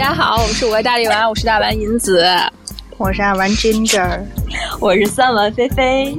[0.00, 2.26] 家好，我们是五位大力丸， 我是大丸银子，
[2.96, 4.18] 我是二丸 Ginger，
[4.80, 6.18] 我是三丸菲菲，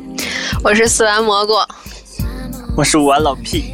[0.64, 1.54] 我是四丸蘑菇，
[2.78, 3.74] 我是五丸老屁。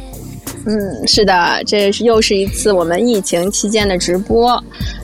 [0.64, 4.58] 嗯，是的，这是又是一次我们疫情期间的直播。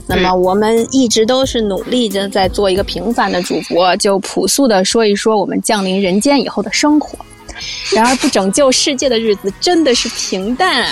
[0.06, 7.18] 那么我们一直都是努力的在做一个平凡的主播，就朴素的说一说我们降临人间以后的生活。
[7.92, 10.88] 然而不拯救世界的日子真的是平淡啊！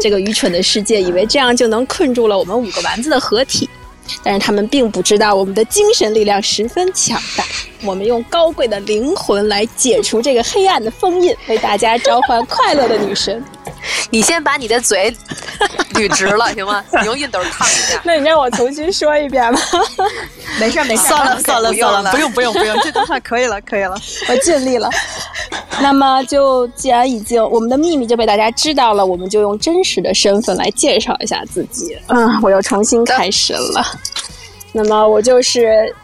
[0.00, 3.68] 这个愚蠢的世界以为这样就能困住了我们五个丸子的合体，
[4.22, 7.44] 但是他们并不知道我们的精神力量十分强大。
[7.84, 13.42] 我们用高贵的灵魂来解除这个黑暗的封印，为大家召唤快乐的女神。
[14.10, 15.14] 你先把你的嘴
[15.94, 16.84] 捋直了，行吗？
[17.00, 18.00] 你用熨斗烫一下。
[18.04, 19.60] 那你让我重新说一遍吧。
[20.60, 23.96] 没事没事，算了算了算了，不用不用不用，这段话可以了可以了，
[24.28, 24.88] 我尽力了。
[25.80, 31.96] 那么就既然已经我们的秘密就被大家知道了，我们就用真实的身份来介绍一下自己。
[32.08, 33.84] 嗯，我又重新开始了。
[34.72, 35.94] 那么我就是。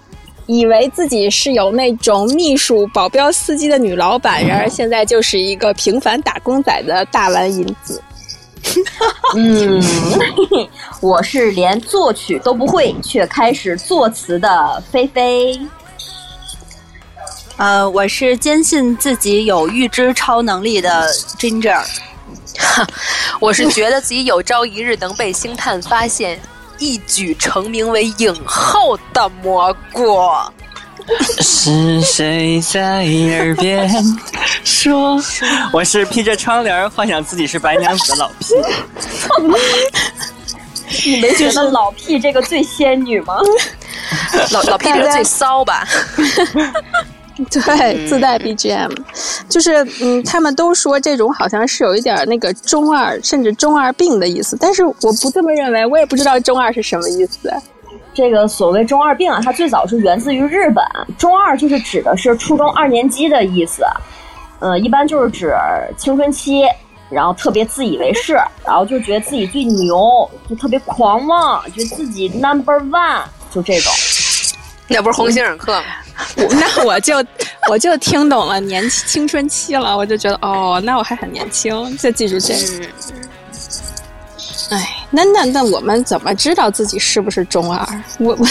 [0.47, 8.03] 以为自己是有那种秘书、保镖、司机的女老板，然而现在就是一个平凡打工仔的大蓝银子。
[9.37, 9.83] 嗯，
[11.01, 15.59] 我是连作曲都不会，却开始作词的菲菲。
[17.57, 21.83] 呃，我是坚信自己有预知超能力的 Ginger。
[23.41, 26.41] 我是觉得自己有朝一日能被星探发现。
[26.79, 30.19] 一举成名为影后的蘑菇，
[31.41, 33.89] 是谁在耳边
[34.65, 35.23] 说？
[35.73, 38.55] 我是披着窗帘幻想自己是白娘子的老屁。
[41.07, 43.39] 你没觉得老屁这个最仙女吗？
[44.51, 45.87] 老老屁这个最骚吧？
[47.51, 48.91] 对，自带 BGM，
[49.49, 57.53] 就是嗯，他们都说这种好像是有一点那个中二，甚至中二病的意思，但是我不这么认为，我也不知道中二是什么意思。
[58.15, 60.85] 这个所谓中二病啊，它最早是源自于日本，
[61.19, 63.83] 中二就是指的是初中二年级的意思，
[64.61, 65.53] 呃，一般就是指
[65.97, 66.63] 青春期，
[67.11, 73.93] 然后特别自以为是，然后就觉得自己最牛，就特别狂妄，觉得自己 number one，就这种。
[74.87, 75.87] 那不是鸿星尔克吗？
[76.37, 77.25] 那我就
[77.69, 82.89] 我就听懂了年青春期了，我就觉得哦，那我还很年轻，就记住这个。
[84.71, 87.87] 哎，那那那我们怎么知道自己是不是中二？
[88.19, 88.47] 我我，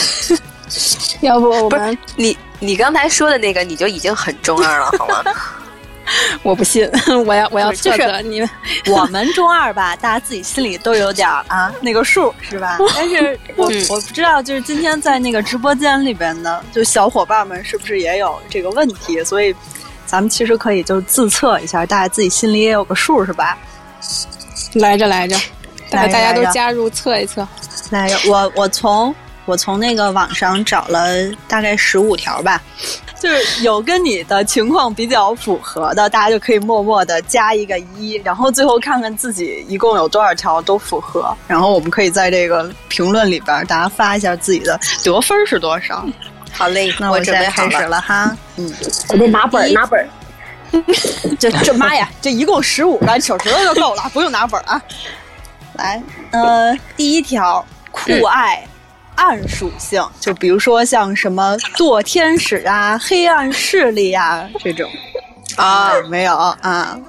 [1.21, 5.23] 要不我们你你刚才说的那个，你就已经很中二了，好吗？
[6.43, 6.89] 我不信，
[7.25, 8.49] 我要我要测测你们。
[8.87, 12.77] 我们中二吧，大家自己心里都有点啊那个数，是吧？
[12.95, 19.23] 但是我我不知道，就是今天在那个直播间里边呢，就小伙伴们是不是也有这个问题？
[19.23, 19.55] 所以
[20.05, 23.57] 咱们其实可以就自测一下，大家自己心里也有个数，是吧？
[24.73, 25.37] 来着来着，
[25.89, 27.47] 大家都加入测一测。
[27.91, 29.13] 来着，我我从
[29.45, 31.07] 我从那个网上找了
[31.47, 32.61] 大概十五条吧。
[33.23, 46.05] 就是有跟你的情况比较符合的，大家就可以默默的加一个一，然后最后看看自己一共有多少条都符合，然后我们可以在这个评论里边，大家发一下自己的得分是多少。
[46.51, 48.35] 好嘞，那我准备开始了哈。
[48.57, 48.69] 嗯，
[49.07, 50.05] 我得拿本拿本
[51.39, 54.81] 这这妈呀，这一共十五个，手指头就够了，不用拿本啊。
[55.75, 58.67] 来，呃，第一条，酷爱。
[59.15, 64.89] 暗属性，就比如说像什么堕天使啊、黑暗势力啊这种
[65.55, 66.99] 啊，没有啊，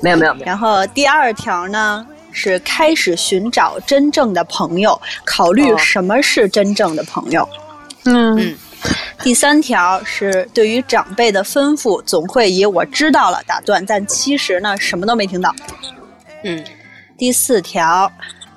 [0.00, 0.34] 没有没有。
[0.44, 7.48] 然后第二条呢是开始寻找真正的朋友，考虑什么是真正的朋友。
[8.04, 8.56] 嗯，
[9.22, 15.54] 第三条是对于长辈的吩咐总会以我知道了打断，但其实呢什么都没听到。
[16.44, 16.64] 嗯，
[17.16, 18.10] 第四条。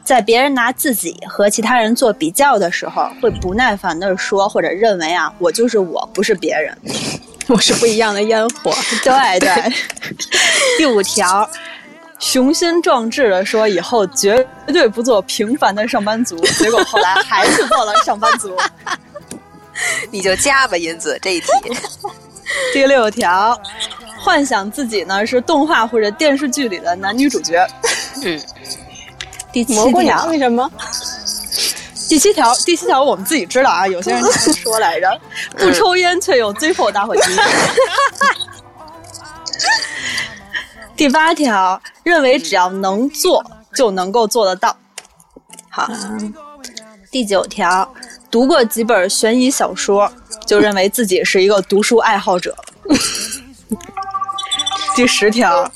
[0.04, 6.76] 在别人拿自己和其他人做比较的时候，会不耐烦的说，或者认为啊，我就是我，不是别人，
[7.48, 8.74] 我是不一样的烟火。
[9.04, 9.74] 对 对。
[10.78, 11.48] 第五条，
[12.20, 18.58] 雄心壮志的说以后绝对不做平凡的上班族，结果后来还是做了上班族。
[20.09, 21.47] 你就加吧，银子这一题。
[22.74, 23.59] 第六条，
[24.20, 27.66] 幻想自己呢是动画或者电视剧里的男女主角。
[28.24, 28.40] 嗯。
[29.52, 30.70] 第七条为什么？
[32.09, 33.88] 第七条，第七条我们自己知道啊。
[33.88, 35.22] 有些人说来着，
[35.58, 37.22] 不抽烟却有 Zippo 打火机。
[40.98, 43.44] 第八条，认为只要能做
[43.74, 44.76] 就能够做得到。
[45.70, 45.90] 好。
[47.09, 47.94] 第九条，
[48.30, 50.12] 读过几本悬疑小说，
[50.46, 52.56] 就认为自己是一个读书爱好者。
[54.96, 55.70] 第十条。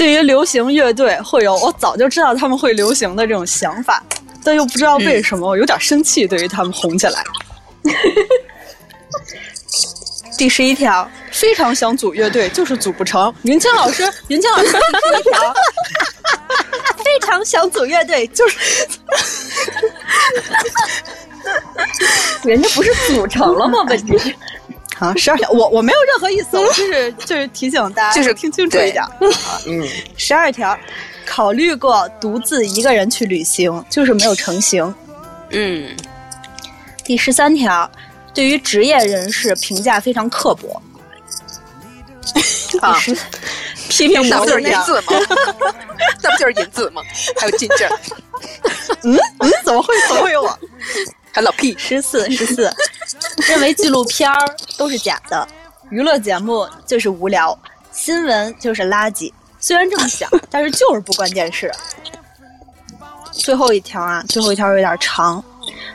[0.00, 4.02] 对于流行乐队，会有我早就知道他们会流行的这种想法。
[4.42, 6.26] 但又不知道为什么，我有点生气。
[6.26, 7.22] 对于他们红起来。
[10.38, 13.30] 第十一条，非常想组乐队，就是组不成。
[13.42, 15.54] 云清老师，云清老师，第十一条，
[17.04, 18.88] 非常想组乐队，就是
[22.44, 23.82] 人家不是组成了吗？
[23.86, 24.34] 问题是，
[25.00, 29.02] 啊，十二条，我我没有任何意思，我就是就是提醒大家，就是听清楚一点。
[29.66, 29.82] 嗯，
[30.16, 30.78] 十二条，
[31.26, 34.94] 考虑过独自一个人去旅行，就是没有成型。
[35.50, 35.96] 嗯，
[37.02, 37.90] 第十三条，
[38.34, 40.80] 对于职业人士评价非常刻薄。
[42.82, 42.96] 啊，
[43.88, 45.12] 批评那不就是引子吗？
[46.22, 47.02] 那不就是引子吗？
[47.40, 47.90] 还有金正，
[49.02, 50.58] 嗯嗯，怎么会怎么会有我？
[51.32, 52.70] 还老屁，十四十四，
[53.48, 55.46] 认为纪录片儿都是假的，
[55.90, 57.56] 娱乐节目就是无聊，
[57.92, 59.32] 新闻就是垃圾。
[59.58, 61.70] 虽然这么想，但是就是不关电视。
[63.32, 65.42] 最后一条啊，最后一条有点长，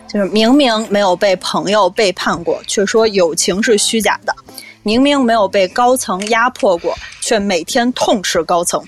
[0.07, 4.33] 就是明明没有被朋友背叛过，却说友情是虚假的；
[4.85, 8.79] 明明没有被高层压迫过，却每天痛斥高层；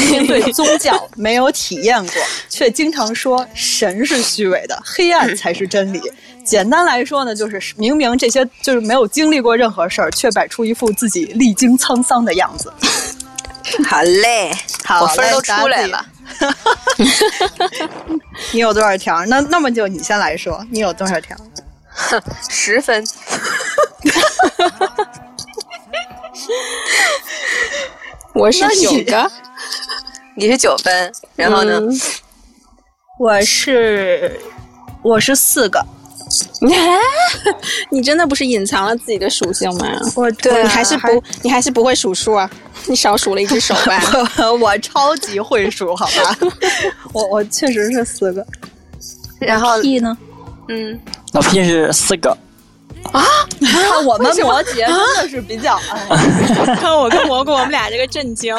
[0.00, 2.14] 明明对宗教没有体验过，
[2.48, 6.00] 却经常说神是虚伪的，黑暗才是真理。
[6.42, 12.72] 简单来说呢，就是明明这些就是没有经历过任何事儿，却摆出一副自己历经沧桑的样子。
[13.84, 14.50] 好嘞，
[14.84, 16.06] 好我分儿都嘞出来了。
[18.52, 19.26] 你有多少条？
[19.26, 21.36] 那那么就你先来说，你有多少条？
[22.48, 23.04] 十分，
[28.34, 29.30] 我是那你九个，
[30.36, 31.78] 你是九分，然后呢？
[31.80, 32.00] 嗯
[33.18, 34.38] 我是
[35.02, 35.82] 我是四个，
[37.90, 39.98] 你真的不是隐藏了自己的属性吗？
[40.14, 42.50] 我对你还是不，你还是不会数数啊？
[42.86, 43.98] 你少数了一只手吧？
[44.60, 46.36] 我超级会数，好吧？
[47.14, 48.46] 我我确实是四个。
[49.40, 50.14] 然后 P 呢？
[50.68, 51.00] 嗯，
[51.32, 52.36] 老 P 是四个，
[53.12, 55.78] 看我们摩羯真的是比较，
[56.10, 58.56] 哎， 看我跟蘑菇，我们俩这个震惊。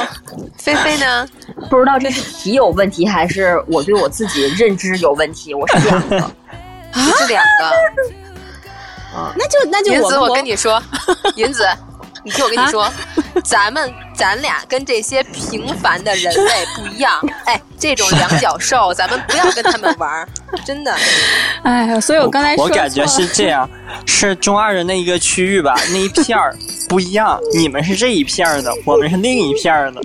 [0.58, 1.28] 菲菲呢？
[1.70, 5.54] 不知道这是题有问题，还是我对我自己认知有问题。
[5.54, 6.32] 我是两个，
[6.96, 7.72] 你是两个。
[9.36, 10.82] 那就那就银子，我跟你说，
[11.36, 11.68] 银子，
[12.28, 12.92] 你听我跟你说，
[13.46, 17.26] 咱们咱俩跟这些平凡的人类不一样。
[17.46, 20.28] 哎，这种两脚兽，咱们不要跟他们玩儿，
[20.66, 20.94] 真的。
[21.64, 23.70] 哎呀，所以我刚才说我感觉是这样，
[24.06, 26.54] 是中二的那一个区域吧，那一片儿
[26.90, 30.02] 不一样，你们是这一片儿的，我们是另一片儿的。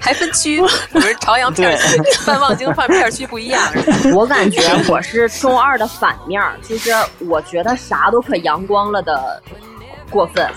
[0.00, 3.60] 还分区，我们是朝阳片区，半望京半片区不一样。
[4.14, 9.42] 我感觉我是中二的反面儿，就是我觉得啥都可阳光了的
[10.10, 10.48] 过分。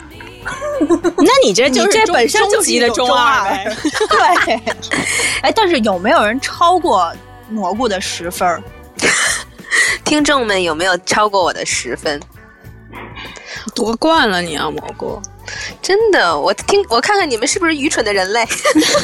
[1.17, 3.75] 那你这就这中本身终就是一种极的中二呗。
[4.45, 4.55] 对。
[5.43, 7.13] 哎，但是有没有人超过
[7.49, 8.61] 蘑菇的十分？
[10.03, 12.19] 听众们有没有超过我的十分？
[13.75, 15.21] 夺冠了你啊，蘑菇！
[15.81, 18.45] 真的，我听我看看你们是不是愚蠢的人类？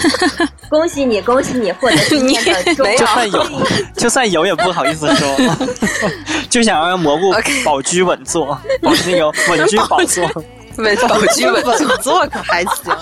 [0.69, 3.61] 恭喜你，恭喜你获得今天的 中没有就算有，
[3.95, 5.37] 就算有也不好意思说，
[6.49, 7.33] 就想让蘑菇
[7.63, 8.45] 保居稳坐，
[8.81, 10.43] 保那个稳居宝座。
[10.77, 12.95] 稳保居稳坐，稳坐可还行。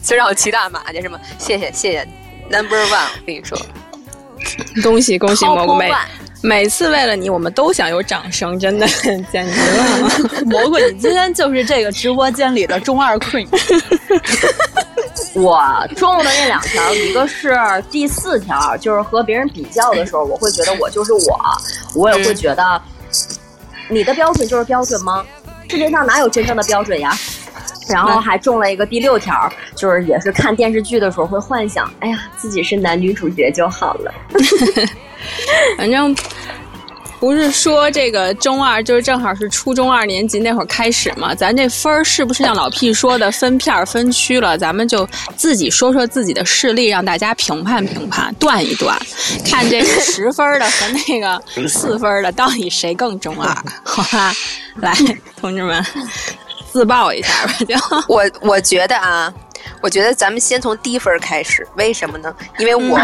[0.00, 1.18] 就让我骑大马去是吗？
[1.38, 2.08] 谢谢谢谢
[2.48, 3.58] ，Number One，我跟你说，
[4.82, 5.98] 恭喜恭喜蘑菇每 one
[6.42, 8.86] 每次为了你，我们都想有掌声，真的
[9.30, 10.10] 简直了。
[10.46, 13.46] 蘑菇，你今天就是这个直播间里的中二 queen。
[15.34, 15.62] 我
[15.96, 17.54] 中的那两条，一个是
[17.90, 21.38] 第四条，就是和别人比较的时候，我会觉得我就是我，
[21.94, 22.80] 我也会觉得
[23.88, 25.24] 你的标准就是标准吗？
[25.68, 27.16] 世界上哪有真正的标准呀？
[27.88, 34.14] 然后还中了一个第六条，就是也是看电视剧的时候会幻想，哎呀，自己是男女主角就好了。
[35.76, 36.14] 反正
[37.18, 41.34] 不是说这个中二，就是正好是初中二年级那会儿开始嘛。
[41.34, 44.56] 咱这分儿是不是像老 P 说的分片儿分区了？
[44.56, 45.06] 咱们就
[45.36, 48.98] 自己说说自己的事例，让大家评判评判，断一断，
[49.44, 53.54] 看这个十分的和那个四分的到底谁更中二？
[53.84, 54.32] 好吧，
[54.76, 54.94] 来，
[55.38, 55.84] 同志们。
[56.70, 57.74] 自爆一下吧，就
[58.08, 59.32] 我我觉得啊，
[59.82, 62.34] 我觉得咱们先从低分开始，为什么呢？
[62.58, 62.98] 因为我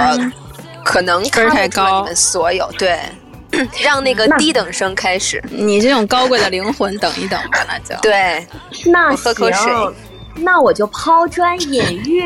[0.84, 2.98] 可能分太高你们所有对，
[3.82, 5.42] 让那个低等生开始。
[5.50, 8.00] 你这种高贵的灵魂，等一等吧，那就。
[8.00, 8.46] 对，
[8.86, 9.94] 那我喝口水行，
[10.36, 12.22] 那我就抛砖引玉。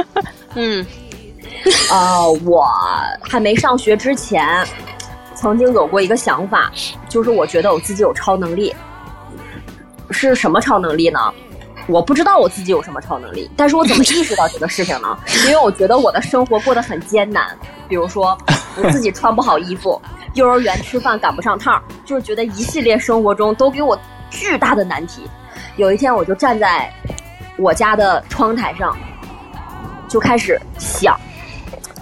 [0.54, 0.86] 嗯，
[1.90, 2.68] 呃，我
[3.22, 4.46] 还没上学之前，
[5.34, 6.70] 曾经有过一个想法，
[7.08, 8.74] 就是我觉得我自己有超能力。
[10.10, 11.20] 是什么超能力呢？
[11.88, 15.16] 我不知道我自己有什么超能力，但是我怎么意识到这个事情呢？
[15.46, 17.56] 因为我觉得我的生活过得很艰难，
[17.88, 18.36] 比如说
[18.76, 20.00] 我，自己穿不好衣服，
[20.34, 23.96] 幼儿园吃饭赶不上趟，就是觉得一系列生活中都给我
[24.30, 25.22] 巨大的难题。
[25.76, 26.92] 有一天，我就站在
[27.56, 28.96] 我家的窗台上，
[30.08, 31.16] 就开始想，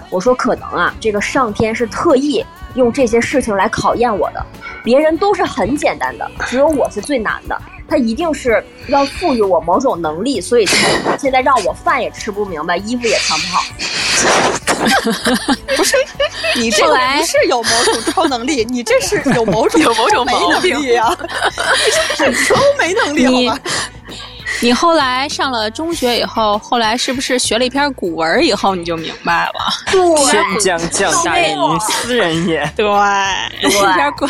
[0.09, 2.43] 我说可能啊，这个上天是特意
[2.75, 4.45] 用这些事情来考验我的，
[4.83, 7.61] 别人都是很简单的，只有我是最难的。
[7.89, 13.63] 他一定是要赋予我某种能力，所以才现在让我饭也吃不明白，衣服也穿不好。
[15.77, 15.97] 不是，
[16.57, 21.17] 你这个不是有某种超能力，你这是有某种 有某种没能力呀、
[22.19, 23.63] 你是超没能力你好吧？
[24.61, 29.53] 你后来上了中学以后，后来是不是学了一篇古文以后你就明白了？
[30.31, 32.73] 天将降大任于斯人也。
[32.77, 32.87] 对，
[33.63, 34.27] 一篇古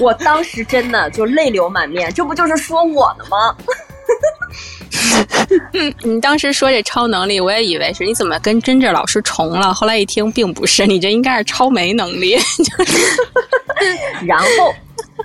[0.00, 3.56] 我当时真的就泪流满面，这不就是说我呢吗？
[6.02, 12.36] 你当时说这超能力，我也以为是你怎么跟真正老师重了，后来一听并不是，你这应该是超没能力。
[14.26, 14.46] 然后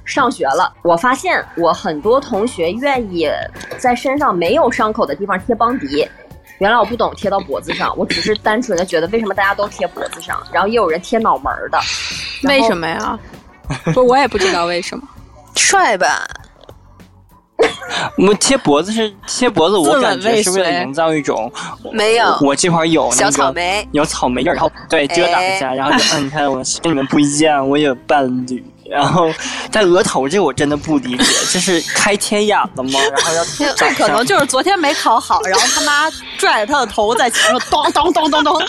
[0.06, 3.30] 上学了，我发现我很多同学愿意
[3.78, 6.08] 在身上没有伤口的地方贴邦迪。
[6.60, 11.80] 原来我不懂贴到脖子上，我只是单纯的觉得为什么大家都贴脖子上，然后也有人贴脑门儿的。
[12.44, 13.18] 为什么呀？
[13.94, 15.04] 不，我也不知道为什么。
[15.56, 16.26] 帅吧？
[18.18, 21.52] 我们贴脖子是贴脖子，我感觉是为了营造一种
[21.94, 28.64] 没有，我这块儿有那小个草莓有草莓印儿，然后对遮挡一下，然后就 嗯，你看我跟你们不一样，我有伴侣。
[28.86, 29.32] 然后
[29.72, 33.00] 在额头这我真的不理解，这是开天眼了吗？
[33.16, 33.44] 然后要
[33.76, 38.62] 这可能就是昨天没考好，然后他妈拽着他的头在墙上咚咚咚咚咚。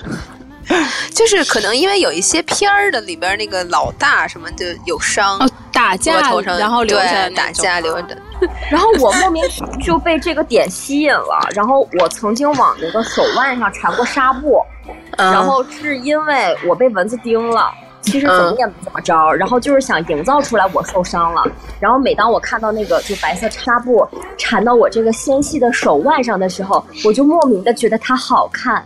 [1.14, 8.16] 就是可能因为有一些片儿的里边那个老大什么的有伤，哦，打架头上然后留下打架留着。
[8.70, 9.42] 然后我莫名
[9.82, 14.62] 就被这个点吸引了，然后我曾经往那个手腕上缠过纱布，
[15.16, 17.70] 嗯然后是因为我被蚊子叮了。
[18.02, 21.42] 其实怎么也没怎么着，然后就是想营造出来我受伤了。
[21.80, 24.06] 然后每当我看到那个就白色纱布
[24.36, 28.84] 缠到我这个纤细的手腕上的时候，我就莫名的觉得它好看。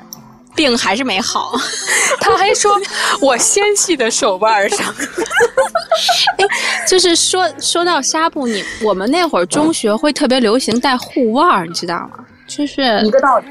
[0.58, 1.52] 病还是没好。
[2.20, 2.76] 他还说
[3.20, 4.92] 我纤细的手腕上。
[6.38, 6.44] 哎，
[6.86, 12.24] 就是说说到纱布，你我们那会儿中学会特别流行戴护腕，你知道吗？
[12.48, 13.46] 就是一个道理。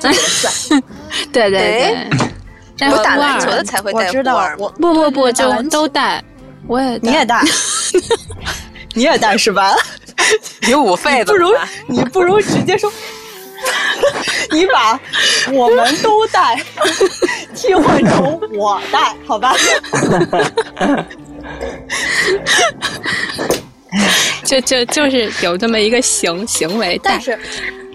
[1.32, 2.08] 对对对哎，
[2.78, 3.46] 戴护我打篮球。
[3.50, 6.22] 的才会戴我知道护腕，我不不不，就都戴。
[6.68, 7.42] 我也你也戴，
[8.94, 9.74] 你也戴是吧？
[10.66, 11.50] 你五费子不如
[11.88, 12.90] 你不如直接说，
[14.52, 14.98] 你把
[15.52, 16.60] 我们都带
[17.54, 19.54] 替换成我带，好吧？
[24.44, 27.20] 就就就是有这么一个行行为但。
[27.20, 27.38] 是，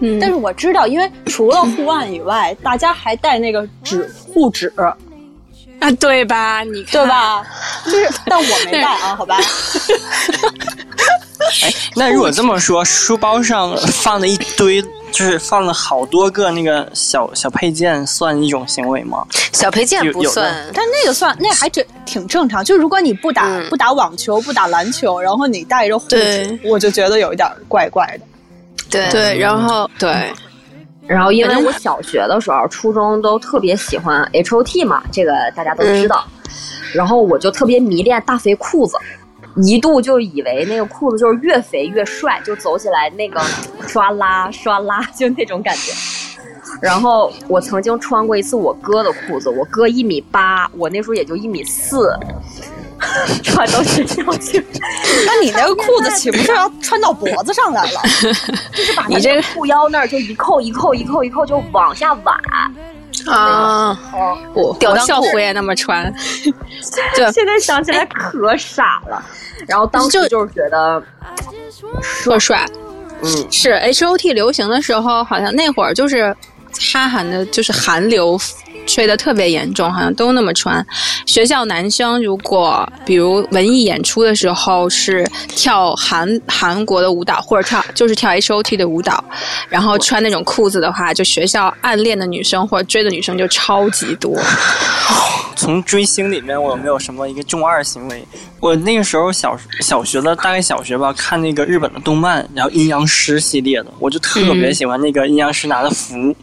[0.01, 6.63] 嗯，但是我知道，因为除了护腕以外，大家还带那个纸护指，啊，对吧？
[6.63, 7.07] 你看对？
[7.07, 7.45] 吧？
[7.85, 9.37] 就是，但我没带啊，好吧？
[11.63, 19.25] 哎，那如果这么说，书包上放了一堆，就是放了好多个那个小小配件，算一种行为吗？
[19.51, 22.63] 小配件不算，但那个算，那还真挺正常。
[22.63, 28.25] 就如果你不打、嗯不打网球，不打篮球，然后你戴着护指，我就觉得有一点怪怪的。
[28.89, 30.33] 对对，然后对，
[31.07, 36.25] 然后因为我小学的时候、初中都特别喜欢 H O T 嘛，这个大家都知道。
[36.93, 38.97] 然后我就特别迷恋大肥裤子，
[39.63, 43.41] 一度就以为那个裤子就是越肥越帅，就走起来那个
[43.91, 45.91] 唰啦刷啦 就那种感觉。
[46.81, 52.17] 然后我曾经穿过一次我哥的裤子，我哥一米八，我那时候也就一米四，
[53.43, 54.65] 穿到学校去。
[55.27, 58.01] 那你那个裤子岂不是要穿到脖子上来了？
[58.73, 62.35] 就是把你这个那个裤腰那儿就一扣一扣一扣一扣就往下挽，
[63.27, 63.99] 啊，
[64.53, 66.11] 我我校服也那么穿。
[67.33, 69.23] 现在想起来可傻了。
[69.67, 71.03] 然后当时就是觉得，
[72.23, 72.65] 特帅。
[73.23, 76.35] 嗯，是 H O T 流行的时候，好像那会儿就是
[76.79, 78.39] 哈韩的，就是韩流
[78.85, 80.85] 吹的特别严重，好像都那么穿。
[81.25, 89.23] 学校男生如果比如文艺演出的时候是跳韩韩国的舞蹈，或者跳就是跳 H O T 的舞蹈，
[89.69, 94.37] 然后穿那种裤子的话，就学校暗恋的女生或者追的女生就超级多。
[95.53, 98.25] 从追星里面，我有没有什么一个中二行为？
[98.59, 106.35] 我那个时候小小学的，大概小学吧，看那个日本的动漫，然后阴阳师系列的，我就特别喜欢那个阴阳师拿的符，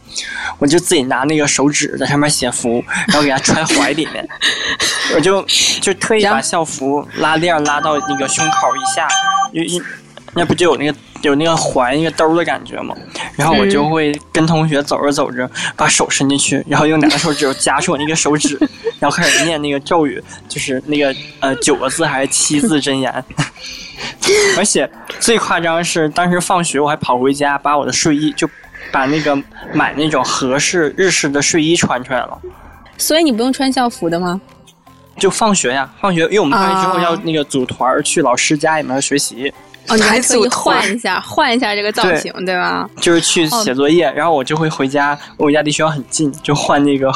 [0.57, 4.27] 我就自己拿那个手指在上面写符，然后给他揣怀里面，
[5.15, 5.41] 我就
[5.81, 9.07] 就特意把校服拉链拉到那个胸口以下，
[9.51, 9.85] 因为
[10.33, 12.95] 那不就有那个有那个怀那个兜的感觉吗，
[13.35, 18.55] 然后我就会跟同学走着走着，把手伸进去，然后用两个手指夹住我那个手指，
[18.99, 23.11] 然后开始念那个咒语，就是那个呃九个字还是七字真言。
[24.55, 28.47] 而且最夸张的是，当时放学我还跑回家，把我的睡衣就
[28.91, 29.35] 把那个
[29.73, 32.37] 买那种合适日式的睡衣穿出来了。
[32.97, 34.39] 所以你不用穿校服的吗？
[35.17, 39.53] 就放学呀，放学，因为我们放学之后啊要那个组团儿去老师家里面学习，
[39.89, 42.89] 哦，你还还特意换一下，换一下这个造型，对吧？
[43.01, 47.11] 就是去写作业，然后我就会回家，我家离学校很近，就换那个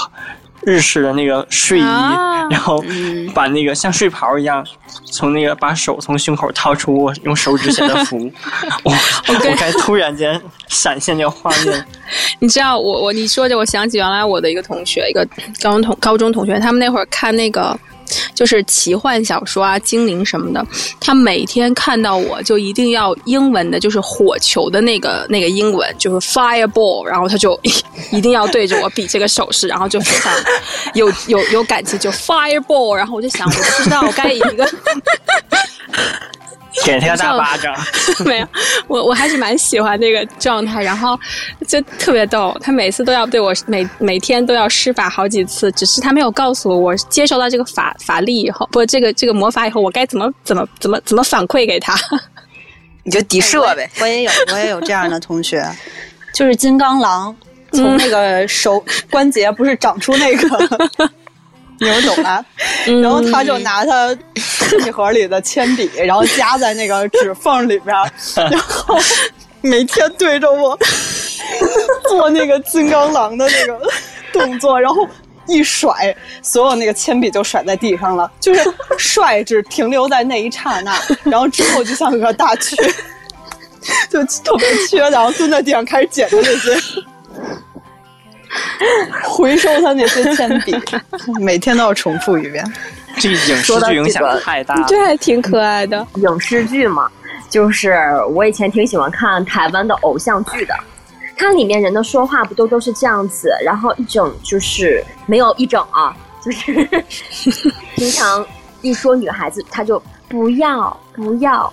[0.66, 2.48] 日式的那个睡衣，啊。
[2.50, 2.84] 然后
[3.34, 4.66] 把那个像睡袍一样，
[5.06, 8.30] 从那个把手从胸口掏出我用手指写的符，
[8.84, 8.92] 我
[9.30, 11.86] 我该突然间闪现这个画面，
[12.40, 15.26] 你知道我我你说着，我想起原来我的一个同学，一个
[15.62, 17.78] 高中同高中同学，他们那会儿看那个
[18.34, 20.66] 就是奇幻小说啊、精灵什么的，
[21.00, 27.60] 他每天看到我就一定要英文的，就是火球的那个那个英文，就是 fireball，然后他就
[28.12, 30.34] 一定要对着我比这个手势，然后就非常
[30.94, 34.70] 有有有感情，就 fireball，然后我就想，我不知道该以一个。
[36.86, 37.76] 给他个大巴掌，
[38.26, 38.48] 没有，
[38.88, 41.20] 我我还是蛮喜欢那个状态，然后
[41.68, 42.56] 就特别逗。
[42.62, 51.96] 他每次都要对我每每天都要施法好几次，只是他没有告诉我，我接受到这个法法力以后，不，这个这个魔法以后，我该怎么怎么怎么怎么反馈给他。
[53.06, 53.90] 你就抵射呗。
[54.00, 55.64] 我也有，我也有这样的同学，
[56.34, 57.36] 就是金刚狼
[57.74, 61.10] 从那个手关节不是长出那个
[61.84, 62.44] 扭懂吧，
[63.02, 68.10] 然后他就拿他铅笔盒里的铅笔， 然后夹在那个指缝里边儿，
[68.50, 68.98] 然后
[69.62, 70.78] 每天对着我
[72.10, 73.80] 做那个金刚狼的那个
[74.32, 75.08] 动作，然后。
[75.46, 78.62] 一甩，所有那个铅笔就甩在地上了，就是
[78.98, 82.78] 帅只停留在那一刹那，然后之后就像个大蛆，
[84.10, 86.74] 就特别缺，然后蹲在地上开始捡他那些，
[89.24, 90.76] 回收他那些铅笔，
[91.40, 92.64] 每天都要重复一遍。
[93.18, 94.86] 这影视剧影响太大了。
[94.88, 96.06] 这还挺可爱的。
[96.16, 97.10] 影视剧嘛，
[97.50, 97.96] 就是
[98.32, 100.76] 我以前挺喜欢看台湾的偶像剧的，
[101.38, 106.74] 它里面人的说话不都都是这样子，然后一整就是没有一整啊，就是
[107.96, 108.46] 平常
[108.82, 111.72] 一说女孩子，她就不要不要，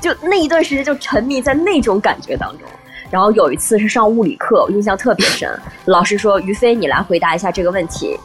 [0.00, 2.68] 就那一段时间就沉迷在那种感觉当中。
[3.10, 5.48] 然后有一次是上物理课，我印象特别深，
[5.86, 8.18] 老师说：“于飞，你来回答一下这个问题。”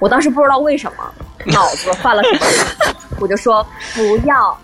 [0.00, 1.04] 我当时不知道为什么
[1.46, 4.58] 脑子犯了什么病， 我就说不要。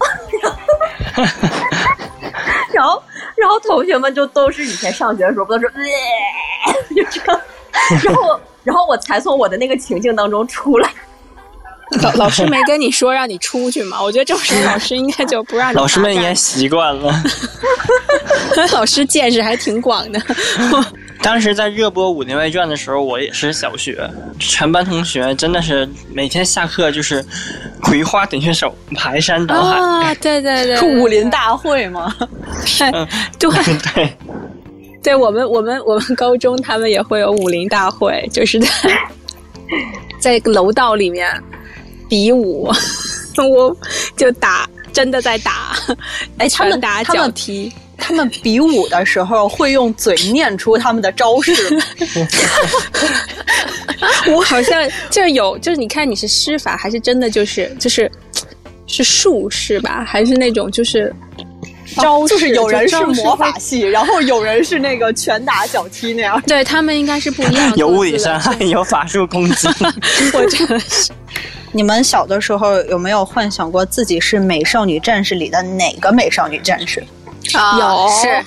[2.73, 3.03] 然后，
[3.37, 5.75] 然后同学们就都是以前上学的时候，不都是，呃、
[6.95, 7.41] 就这样。
[8.05, 10.91] 然后，然后我才从我的那个情境当中出来。
[12.03, 14.03] 老老师没跟你说让你出去吗？
[14.03, 15.77] 我觉得这种时候老师应该就不让你。
[15.77, 17.13] 老师们应该习惯了。
[18.73, 20.21] 老师见识还挺广的。
[21.23, 27.23] 当时在热播《武林外传》的时候，我也是小学，全班同学真的是每天下课就是
[27.83, 29.77] 葵花点穴手，排山倒海。
[29.79, 32.15] 啊，对对对，是 武林大会吗？
[33.39, 33.51] 对
[33.95, 34.17] 对，
[35.03, 38.69] 对我们我们我们高中他们也会有武林大会，就是在
[40.19, 41.31] 在楼道里面
[42.11, 42.71] 比武，
[43.39, 43.75] 我
[44.17, 45.75] 就打，真的在打，
[46.37, 47.73] 哎，他们拳打他们脚踢。
[48.03, 51.83] 他们比武的时候会用嘴念出他们的招式吗？
[54.35, 58.11] 我好像就是有，就是你看你是施法还是真的就是就是
[58.87, 61.15] 是术士吧，还是那种就是
[61.97, 62.33] 招式？
[62.33, 66.41] 就是有人是魔法系，然后有人是那个拳打脚踢那样。
[66.47, 69.69] 对他们应该是不一样，有物理伤害，有法术攻击。
[70.33, 71.13] 我真的是
[71.73, 77.03] 你们小的时候有没有幻想过自己是美少女战士里的哪个美少女战士？
[77.55, 78.45] 啊有是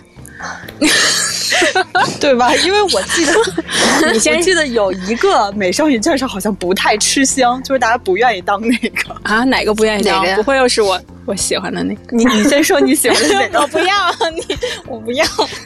[2.20, 2.54] 对吧？
[2.58, 3.34] 因为我记得，
[4.12, 9.16] 你先记得有一个美少女战士好像不太吃香，就是大家不愿意当那个。
[9.24, 10.26] 啊，哪个不愿意当？
[10.26, 12.16] 呀不会又是我我喜欢的那个？
[12.18, 13.60] 你你先说你喜欢的是哪个？
[13.64, 13.96] 我不要
[14.36, 14.58] 你，
[14.88, 15.26] 我不要。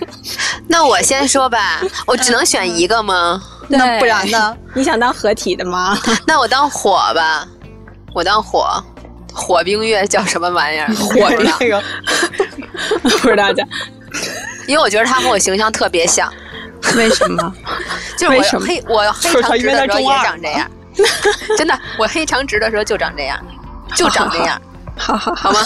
[0.68, 3.42] 那我先说吧，我只能选一个吗？
[3.68, 4.56] 那不然呢？
[4.74, 5.98] 你想当合体的吗？
[6.28, 7.48] 那我当火吧，
[8.14, 8.84] 我当火，
[9.34, 10.88] 火冰月叫什么玩意儿？
[10.96, 11.84] 火不知道那个
[13.20, 13.64] 不知道叫
[14.68, 16.32] 因为我觉得他和我形象特别像，
[16.96, 17.54] 为什么？
[18.18, 20.70] 就是我黑我黑长直的时候也长这样，
[21.58, 23.40] 真的，我黑长直的时候就长这样，
[23.96, 24.62] 就长这样。
[24.98, 25.60] 好好好吗？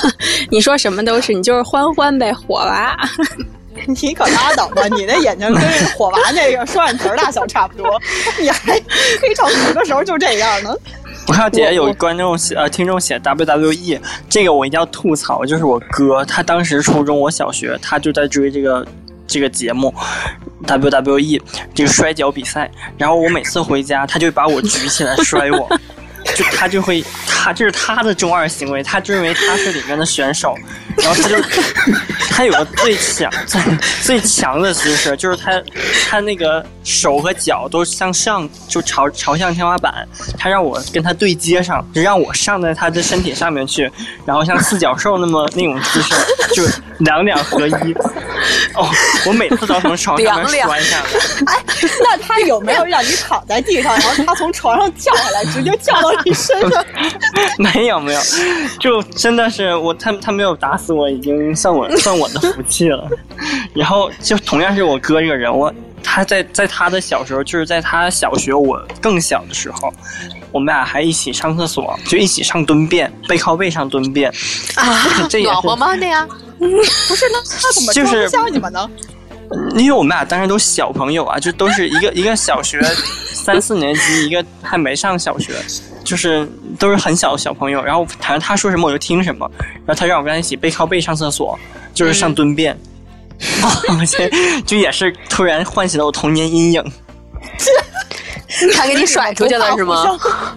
[0.49, 2.95] 你说什么都是，你就是欢欢呗，火娃。
[3.87, 4.85] 你可拉倒吧！
[4.89, 7.99] 你那眼睛跟那火娃那个双眼皮儿大小差不多，
[8.39, 8.73] 你还
[9.19, 10.75] 黑长直的时候就这样呢？
[11.27, 18.85] 我看到底下有观众写呃听众写 WWE，这个我一定要吐槽，就是我哥，他当时初中，我小学，他就在追这个
[19.25, 19.91] 这个节目
[20.67, 21.41] WWE
[21.73, 25.67] 这个摔跤比赛，然后我每次回家，他就把我举起来摔我。
[26.35, 30.57] 就他就会，他这是他的中二行为，他就认为他是里面的选手，
[30.97, 31.35] 然后他就
[32.29, 33.61] 他有个最强最
[34.03, 35.61] 最强的姿势，就是他
[36.09, 43.91] 他那个手和脚都向上，就朝朝向天花板，他让我跟他对接上，就让我上在他的身体上面去，
[44.25, 46.13] 然后像四脚兽那么那种姿势，
[46.55, 46.63] 就
[46.99, 47.95] 两两合一。
[48.73, 48.89] 哦，
[49.27, 51.03] 我每次都从床上面摔下来。
[51.45, 51.63] 哎
[52.03, 56.85] 那他有没有让你躺在地上，然后他从床上跳下来，直接跳到你身上？
[57.57, 58.21] 没有没有，
[58.79, 63.07] 就真的是我他他没有打死我，已经算我算我的福气了。
[63.75, 65.71] 然后就同样是我哥这个人，我
[66.03, 69.93] 他在在他的小时候，就是在他小学我更小的时候，
[70.51, 74.29] 我们俩还一起上厕所，就一起上蹲便，背靠背上蹲便。
[74.75, 75.95] 啊， 这也是暖和吗？
[75.95, 76.27] 那样？
[76.59, 76.65] 不
[77.15, 78.89] 是，那他怎么就是装不下你们呢？
[79.75, 82.81] 因为我们俩当时都小朋友啊，就都是一个一个小学
[83.33, 85.53] 三四年级，一个还没上小学，
[86.05, 86.47] 就是
[86.79, 87.83] 都是很小的小朋友。
[87.83, 89.49] 然后反正他说什么我就听什么，
[89.85, 91.59] 然后他让我跟他一起背靠背上厕所，
[91.93, 92.77] 就是上蹲便。
[93.99, 94.29] 而且
[94.65, 96.83] 就也是突然唤起了我童年阴影。
[98.75, 100.05] 他给你甩出去了是吗？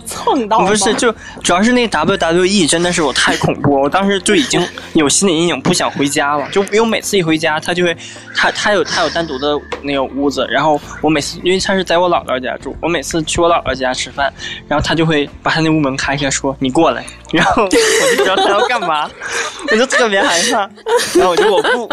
[0.04, 4.60] 蹭到吗不是，就主要是那 WWE 真的是我太恐怖了，我当时就已经
[4.94, 6.50] 有心理阴影，不想回家了。
[6.50, 7.96] 就因为我每次一回家，他就会，
[8.34, 14.30] 他他有他有单独的那个屋子，然后我每次因为他是在我姥姥家住，我每次去我姥姥家吃饭，
[14.66, 19.10] 然后他就会把他那屋门开开，说你过来，然后我就知道他要干嘛，
[19.72, 20.70] 我就特别害怕，
[21.14, 21.88] 然后我就我不，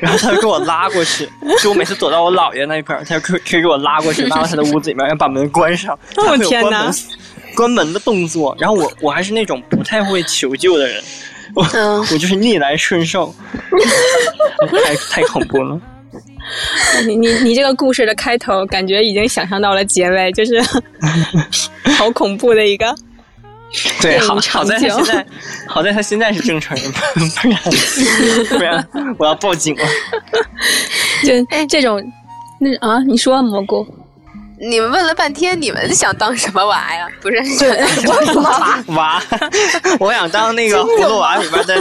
[0.00, 1.28] 然后他就给我拉过去，
[1.62, 6.94] 就我每次躲到我姥爷那一块儿，他就可以可以给我拉过去，拉到他的屋子里面，然后把门关上， 他会有天哪关门
[7.54, 11.02] 关门的动作，然后我我还是那种不太会求救的人，
[11.54, 13.34] 我、嗯我就是逆来顺受，
[14.84, 15.78] 太太恐怖了。
[17.06, 20.60] 你你你这个故事的开头，感觉已经想象到了结尾，就是
[21.96, 22.94] 好恐怖的一个。
[24.00, 25.26] 对，好好在他现在，
[25.66, 27.62] 好在他现在是正常人，不然
[28.48, 29.84] 不然我要报警了。
[31.24, 31.32] 就
[31.68, 32.02] 这种，
[32.60, 33.86] 那啊，你说蘑菇，
[34.58, 37.06] 你们问了半天，你们想当什么娃呀？
[37.22, 37.68] 不是想
[38.04, 38.84] 当什么娃？
[38.88, 39.22] 娃，
[40.00, 41.76] 我想当那个葫芦娃里边的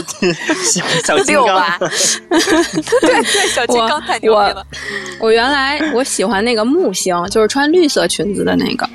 [0.64, 1.80] 小小金刚。
[3.02, 4.66] 对对，小金刚太牛逼了。
[5.20, 8.88] 我原来我喜欢那个木星，就是穿绿色裙子的那个。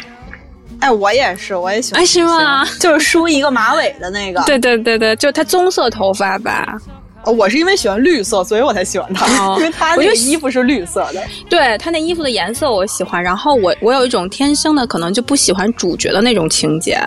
[0.84, 2.02] 哎，我也是，我也喜欢。
[2.02, 2.62] 哎是吗？
[2.78, 4.42] 就是梳一个马尾的那个。
[4.42, 6.76] 对对对对，就他棕色头发吧。
[7.22, 11.22] 哦，我是因为喜欢绿色，所以我才喜欢他，哦因为他那个衣服是绿色的。
[11.48, 17.00] 对他那衣服的颜色我喜欢，然后我我有一种天生的可能就不喜欢主角的那种情节，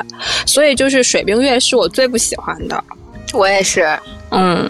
[0.47, 2.83] 所以就是水冰月是我最不喜欢的。
[3.31, 3.95] 我也是，
[4.31, 4.67] 嗯，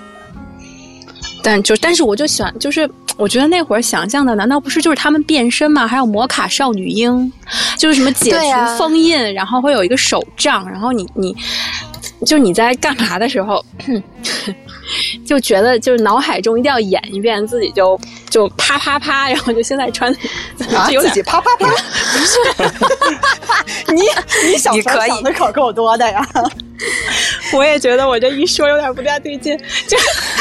[1.47, 5.87] 但就但是我就喜欢，就是我觉得那会儿想象的，难道不是就是他们变身吗？
[5.87, 7.31] 还有魔卡少女樱，
[7.77, 11.33] 就是什么解除封印，然后会有一个手杖，然后你你
[12.25, 13.63] 就你在干嘛的时候，
[15.25, 17.97] 就觉得就是脑海中一定要演一遍，自己就
[18.29, 20.13] 就啪啪啪，然后就现在穿，
[20.75, 21.69] 啊，就自己啪啪啪。
[23.93, 24.01] 你
[24.49, 26.27] 你小时候你可以想的可够多的呀！
[27.53, 29.57] 我也觉得我这一说有点不大对劲，
[29.87, 29.97] 就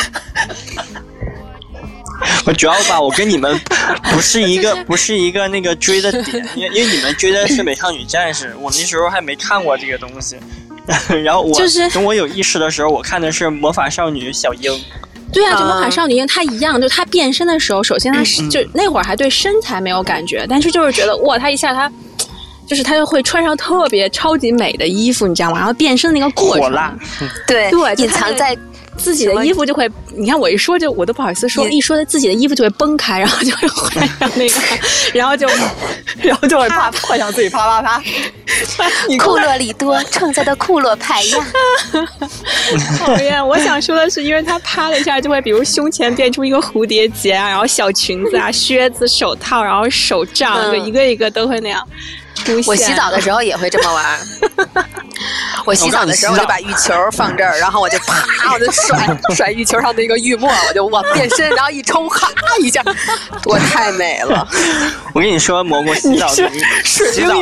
[2.47, 3.59] 我主要吧，我跟你们
[4.12, 10.37] 不是一个不是一个那个追的点， 因为因为你们追的是美少女战士，我那时候还没看过这个东西。
[11.25, 14.73] 然后我就是等我有意识的时候，我看的是魔法少女小樱。
[15.33, 21.90] 对啊，就魔法啊少女樱她一样，就她变身的时候，首先她是就那会儿还对身材没有感觉，但是就是觉得哇，她一下她。
[22.69, 25.59] 就是她就会穿上特别超级美的衣服，你知道吗？
[25.59, 26.92] 然后变身的那个过程，火辣，
[27.47, 28.57] 对对隐藏在
[28.97, 34.61] 自己的衣服就会，你看我一说就我都不好意思说，一说自己的衣服就会崩开，然后就会换上那个，
[35.15, 35.47] 然后就
[36.23, 38.03] 然后就会啪幻想自己啪啪啪。
[39.09, 41.47] 你库洛里多创造的库洛牌呀。
[42.99, 43.47] 讨厌。
[43.47, 51.87] 我想说的是，因为他啪了一下就会，比如胸前变出一个蝴蝶结啊，然后小裙子啊、靴子、手套，然后手杖，嗯就一个一个都会那样
[52.47, 52.65] 出现。
[52.67, 54.19] 我洗澡的时候也会这么玩。
[55.65, 62.31] 我洗澡的时候我就把浴球放这儿，然后我就啪，我就甩甩浴球上的一个浴沫，我就往变身，然后一冲，哈
[62.61, 62.81] 一下，
[63.45, 64.47] 我太美了。
[65.13, 66.49] 我跟你说，蘑菇洗澡领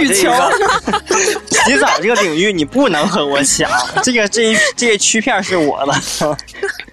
[0.00, 3.70] 域，洗澡这个洗澡这个领域你不能和我抢，
[4.02, 6.34] 这个这一这个区片是我的。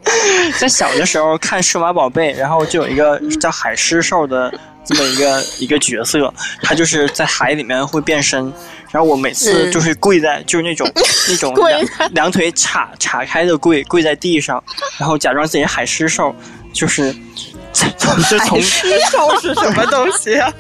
[0.60, 4.52] 在小的时候看数码宝贝，然后就有一个叫海狮兽的
[4.84, 8.42] 这么一个 一个角色，他就是在海里面会变身，
[8.92, 9.72] 然后我每次嗯。
[9.72, 10.90] 就是跪在，就是那种
[11.30, 14.64] 那种两两腿叉叉开的跪跪在地上，
[14.98, 16.36] 然后假装自己是海狮兽，
[16.74, 17.14] 就是
[17.74, 17.88] 就
[18.40, 20.52] 从兽是什么东西啊？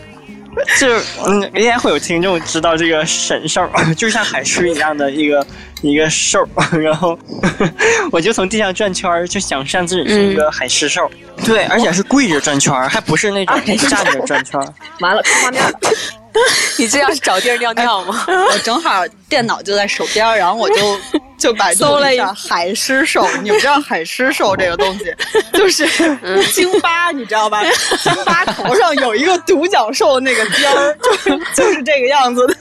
[0.79, 5.45] 就是嗯，应该会有听众知道这个神兽， 就像海狮一样的一个
[5.81, 6.47] 一个兽，
[6.79, 7.17] 然后
[8.11, 11.09] 我就从地上转圈儿，就想象自己是一个海狮兽。
[11.45, 13.55] 对，而且是跪着转圈儿，还不是那种
[13.89, 14.73] 站着转圈儿。
[14.99, 15.71] 完了，看画面了。
[16.77, 18.25] 你这样找地儿尿尿吗？
[18.27, 20.99] 我正好电脑就在手边儿，然后我就
[21.37, 23.27] 就百度搜了一下海狮兽。
[23.43, 25.13] 你们知道海狮兽这个东西，
[25.53, 25.87] 就是
[26.53, 27.63] 京巴，你知道吧？
[28.03, 32.55] 京巴头上有一个独角兽那个尖儿，就是就是这个样子的。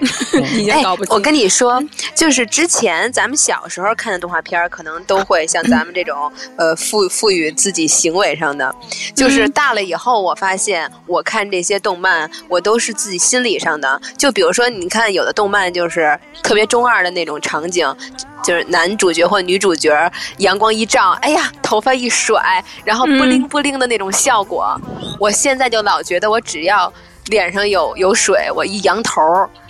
[0.56, 1.12] 已经搞不清。
[1.12, 1.82] 哎我跟你说，
[2.14, 8.74] 就是之前咱们小时候看的动画片儿，可能都会像咱们这种呃赋赋予自己行为上的。
[9.14, 14.00] 就是大了以后，我发现我看这些动漫，我都是自己心理上的。
[14.16, 17.94] 就比如说，你看有的动漫就是特别中二的那种场景。
[18.42, 24.80] 就是男主角或女主角阳光一照，哎呀，头发一甩，然后布灵布灵的那种效果。
[25.18, 26.90] 我现在就老觉得，我只要
[27.30, 29.22] 脸上有有水，我一扬头，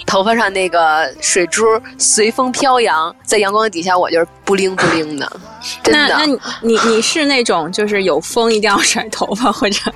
[0.06, 1.64] 头发上那个水珠
[1.98, 5.30] 随风飘扬，在阳光底下，我就是不灵不灵的，
[5.84, 6.08] 真的。
[6.08, 9.92] 那那你你你是那种就是有风一定要甩头发，或者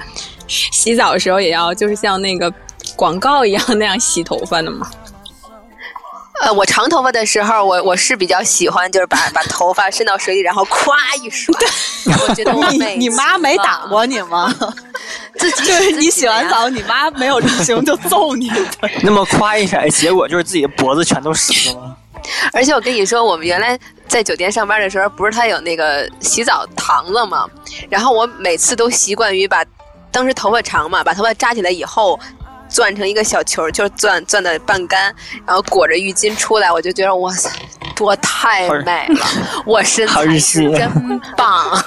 [0.46, 2.53] 洗澡的时候也要就是像那个
[2.94, 4.88] 广告一样那样洗头发的吗？
[6.42, 10.92] 呃，我长头发的时候，我我是比较喜欢，就是把把头发伸到水里，然后咵
[11.23, 11.55] 一甩。
[12.27, 14.53] 我觉得我你美你妈没打过你吗？
[15.37, 18.51] 自己就是你洗完澡，你妈没有执行就揍你。
[19.03, 21.97] 那么夸一甩，结果就是自己的脖子全都湿了。
[22.53, 27.47] 而且我跟你说，我们原来在酒店上班的时候，不是他有那个洗澡堂子吗？
[27.88, 29.64] 然后我每次都习惯于把，
[30.11, 32.18] 当时头发长嘛，把头发扎起来以后。
[32.74, 35.14] 攥成一个小球，就是攥攥的半干，
[35.46, 37.48] 然后裹着浴巾出来，我就觉得哇塞，
[37.94, 39.26] 多太美了，
[39.64, 41.80] 我身材是真棒，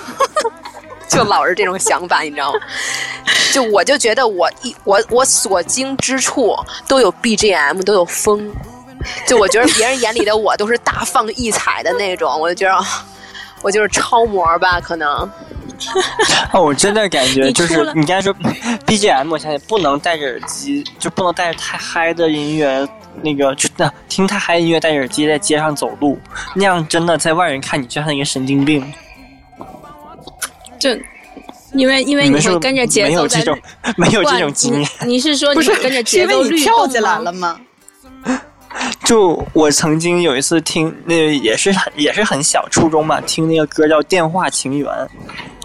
[1.10, 2.60] 就老是这种想法，你知道吗？
[3.52, 6.56] 就我就觉得我一我我所经之处
[6.88, 8.50] 都有 BGM，都有风，
[9.28, 13.06] 就我觉得别人眼里的我都是大放异彩的那种，我就觉得啊
[13.62, 15.30] 我就是超模吧，可能。
[16.54, 18.34] 哦，我真的感觉就是你刚才说
[18.86, 22.88] BGM，我想起不能戴着耳机，就不能戴着太嗨的音乐，
[23.22, 26.20] 那个就那听太嗨音乐戴着耳机在街上走路，
[26.56, 28.84] 那样真的在外人看你就像一个神经病。
[30.80, 30.90] 就
[31.74, 33.60] 因为因为你们跟着节奏在没有这种
[33.98, 34.90] 没有这种经验。
[35.02, 37.60] 你你是说你是你跟着节奏律跳起来了吗？
[39.04, 44.88] 就我曾经有一次听，那也是很也是很小，初中吧，听那个歌叫《电话情缘》，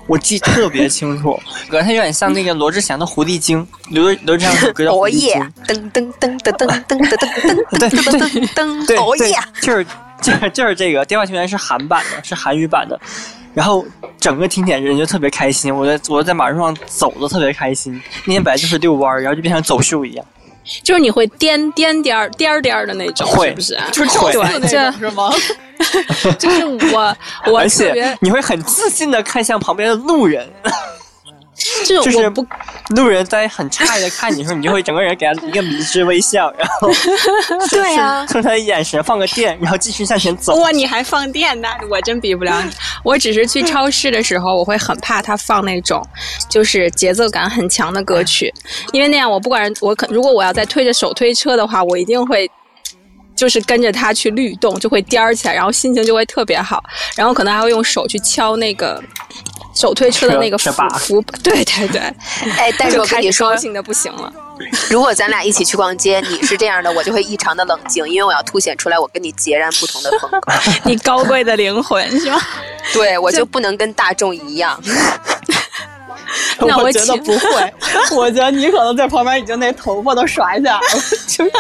[0.07, 1.39] 我记特别清楚。
[1.69, 5.91] 歌它有点像那个罗志祥的《狐狸精》，刘刘志祥有首歌叫《狐哦耶狸精》，！
[5.93, 9.87] 噔噔噔噔噔噔噔噔噔噔噔噔对噔，哦对！，就是
[10.21, 12.99] 就是就是这个《电话情缘》是韩版的，是韩语版的。
[13.55, 13.85] 然后
[14.19, 18.01] 整个听起来人就特别开心，我在我在马路上走的特别开心。
[18.25, 20.25] 那天本来就是遛弯儿，然后就变成走秀一样。
[20.83, 23.79] 就是你会颠颠颠儿颠儿颠儿的那种，会是不是？
[23.93, 25.31] 就是会照那这种是吗？
[26.39, 30.49] 就是我我而特别且你会很自信的看向旁边的路人，
[31.87, 32.47] 就就是不
[32.91, 36.91] 路人在很诧异的看你的时候，你就会整个人给他一个迷之微笑，然后
[37.71, 40.55] 对啊冲他的眼神放个电，然后继续向前走。
[40.57, 41.69] 哇，你还放电呢？
[41.91, 42.71] 我真比不了你。
[43.05, 46.05] 我只是去 超市的时候，我会很怕他放那种
[46.49, 48.53] 就是节奏感很强的歌曲，
[48.93, 52.51] 因为那样我不管我可如果我要再推着手推车的话，我一定会。
[53.35, 56.85] 就是跟着他去律动，就会颠儿起来，然后心情就会特别好，
[57.17, 59.03] 然后可能还会用手去敲那个
[59.75, 62.01] 手推车的那个扶扶， 对对对，
[62.59, 64.33] 哎，但是我跟你说高，兴的不行了。
[64.91, 70.53] 如果咱俩一起去逛街，你是这样的，我就会异常的冷静，因为我要凸显出来我跟你截然不同的风格。
[70.85, 72.41] 你高贵的灵魂是吗？
[72.93, 74.81] 对我就不能跟大众一样。
[76.61, 77.75] 那我我觉得不会，
[78.17, 80.81] 我觉得你可能在旁边已经那头发都甩起来了，
[81.27, 81.53] 就是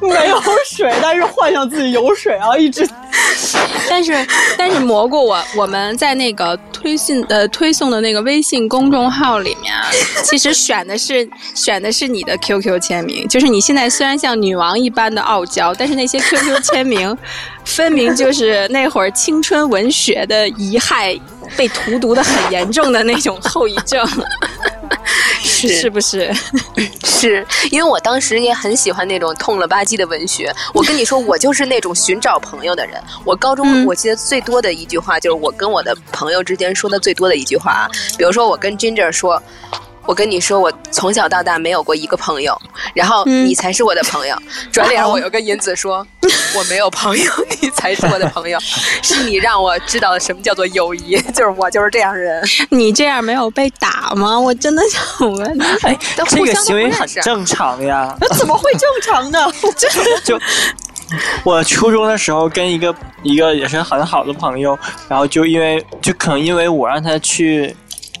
[0.00, 2.88] 没有水，但是幻想自己有水，然后一直
[3.88, 9.86] 但是但是蘑菇我我们在那个推信呃推送的那个微信公众号里面啊，
[10.24, 17.16] 其实选的是选的是你的 QQ 签名，就是你现在虽然像女王一般的傲娇，但是那些 QQ 签名
[17.66, 21.14] 分明就是那会儿青春文学的遗害
[21.56, 24.06] 被荼毒的很严重的那种后遗症，
[25.44, 26.32] 是是不是？
[27.04, 30.54] 是因为我当时也很喜欢那种痛了吧唧的文学。
[30.72, 33.02] 我跟你说，我就是那种寻找朋友的人。
[33.24, 37.88] 我高中嗯我记得最多的一句话，就是我跟我的朋友之间说的最多的一句话啊。
[38.18, 39.42] 比如说，我跟 Ginger 说。
[40.06, 42.56] 我跟你说，我从小到大没有过一个朋友，
[42.94, 44.36] 然后你才是我的朋友。
[44.70, 46.06] 转脸我又跟银子说，
[46.54, 48.58] 我没有朋友，你才是我的朋友，
[49.02, 52.42] 是你让我知道了什么叫做友谊，就是我就是这样人。
[52.70, 54.38] 你这样没有被打吗？
[54.38, 55.62] 我真的想问。
[55.82, 58.16] 哎，这个行为很正常呀。
[58.20, 59.40] 那怎么会正常呢？
[59.76, 59.88] 就
[60.38, 60.44] 就
[61.44, 67.74] 我初中的时候跟一个一个也是很好的朋友，然后就因为就可能因为我让他去。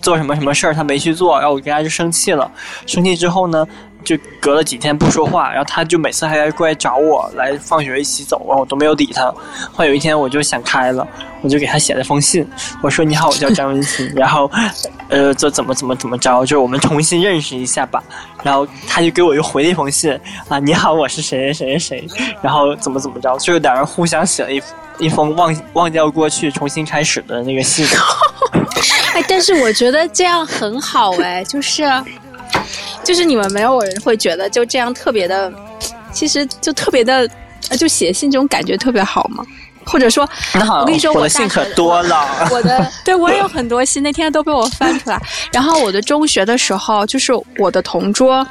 [0.06, 2.48] 做什么什么事儿他没去做，然后我跟他就生气了。
[2.86, 3.66] 生气之后呢，
[4.04, 9.24] 就隔了几天不说话，然后他就每次还过来找我，来放学一起走，然后我都没有理他。
[9.72, 11.04] 后来有一天我就想开了，
[11.42, 12.48] 我就给他写了封信，
[12.84, 14.48] 我说：“你好，我叫张文新， 然后，
[15.08, 18.00] 呃，这怎么怎么怎么着，就是我们重新认识一下吧。”
[18.44, 20.16] 然后他就给我又回了一封信
[20.48, 24.62] 啊，你好，我是谁谁谁谁，然后怎么怎么着，就是两人互相写了一
[24.98, 27.86] 一封忘忘掉过去，重新开始的那个信。
[29.14, 31.84] 哎，但是我觉得这样很好哎，就是，
[33.02, 35.52] 就是你们没有人会觉得就这样特别的，
[36.12, 37.28] 其实就特别的，
[37.78, 39.44] 就写信这种感觉特别好吗？
[39.86, 45.22] 或者说，我跟你说，我的信可多了，我的 对我也有很多信，那天都被我翻出来。
[45.52, 48.46] 然后我的中学的时候，就是我的同桌。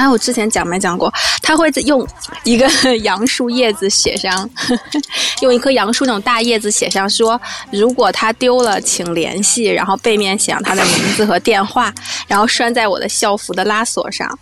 [0.00, 1.12] 哎，我之前讲没讲过？
[1.42, 2.06] 他会用
[2.42, 2.66] 一个
[3.04, 4.48] 杨树叶子写上，
[5.42, 7.38] 用一棵杨树那种大叶子写上说，
[7.70, 9.64] 如果他丢了，请联系。
[9.64, 11.92] 然后背面写上他的名字和电话，
[12.26, 14.38] 然后拴在我的校服的拉锁上。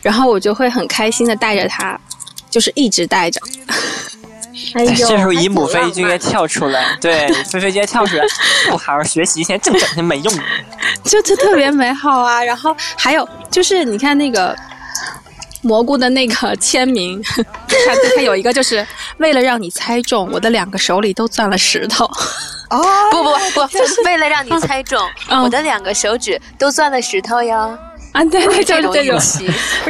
[0.00, 1.98] 然后我就会很开心的带着它，
[2.48, 3.40] 就是一直带着。
[4.74, 8.24] 哎呦，这时候姨母飞就应该跳出来， 对，飞飞就应该跳出来，
[8.70, 10.32] 不好好学习，现在正整天没用。
[11.02, 12.42] 就就特别美好啊！
[12.44, 14.56] 然后还有就是你看那个。
[15.64, 18.86] 蘑菇的那个签名，他他有一个，就是
[19.18, 22.04] 为了让你猜中，我的两个手里都攥了石头。
[22.70, 25.00] 哦， 不不不，就是为了让你猜中，
[25.42, 27.76] 我的两个手指都攥了石头哟。
[28.12, 28.92] 啊，对对，就是这种。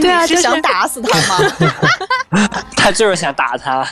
[0.01, 2.49] 对啊，是想打死他吗？
[2.75, 3.87] 他就是想打他。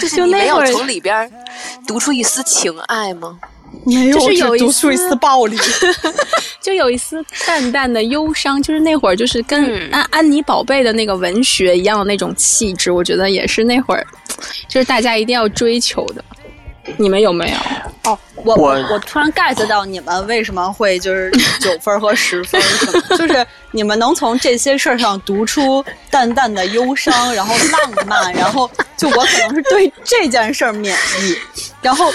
[0.00, 1.30] 就是你没有从里边
[1.86, 3.38] 读出一丝情爱吗？
[3.84, 5.56] 没有，就是有一丝暴力，
[6.60, 8.62] 就有一丝淡淡的忧伤。
[8.62, 14.06] 就是那会儿，就是跟安安妮宝贝的那个文学一样的那种气质，我觉得也是那会儿，
[14.68, 16.24] 就是大家一定要追求的。
[16.98, 17.56] 你们有没有？
[18.10, 22.60] 哦，我我我突然 get 到你们为什么会就是九分和十分，
[23.16, 31.36] 就是你们能从这些事儿上读出淡淡的忧伤，然后浪漫，然后就我可能是对这件事儿免疫，
[31.80, 32.12] 然后。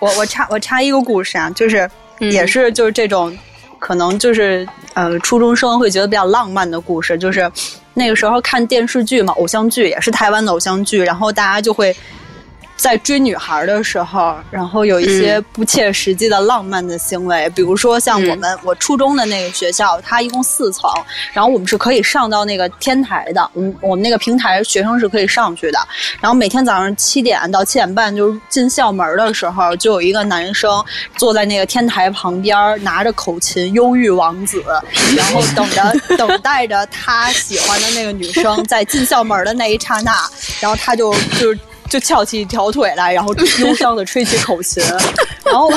[0.00, 3.36] 我我插我插一个故事啊，就是也是就是这种，
[3.78, 7.48] 可能就是呃初中生会觉得比较浪漫的故事，就是
[7.94, 11.94] 那个时候看电视剧嘛，偶像剧也是台湾的偶像剧，然后大家就会。
[12.80, 20.90] 在追女孩的时候，然后有一些不切实际的浪漫的行为，比如说像我们我初中的那个学校，它一共四层，
[21.34, 25.78] 然后我们是可以上到那个天台的，我们我们那个平台学生是可以上去的，
[26.22, 30.82] 然后每天早上七点到七点半就是进校门的时候，就有一个男生
[31.16, 34.64] 坐在那个天台旁边，拿着口琴，忧郁王子，
[35.14, 40.12] 然后等着 等待着他喜欢的那个女生在进校门的那一刹那，
[40.60, 41.54] 然后他就就。
[41.90, 44.82] 就翘起一条腿来，然后忧伤的吹起口琴，
[45.44, 45.70] 然后，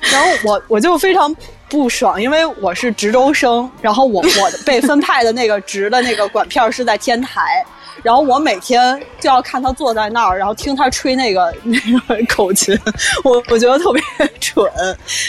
[0.00, 1.34] 然后我我就非常
[1.68, 7.64] 不爽，因为我是值周生，然后我我被分派的那个值的那个管片是在天台。
[8.02, 12.78] 然后我每天就要看他坐在那儿，然后听他吹那个 那个口琴，
[13.24, 14.02] 我我觉得特别
[14.40, 14.64] 蠢。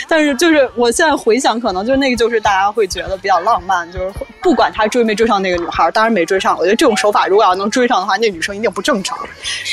[0.07, 6.57] 但是就是我现在回想，可能就那个就是大家会觉得比较浪漫，就是不管他追没追上那个女孩，当然没追上。
[6.57, 9.17] 我觉得这种手法如果要能追上的话，那女生一定不正常。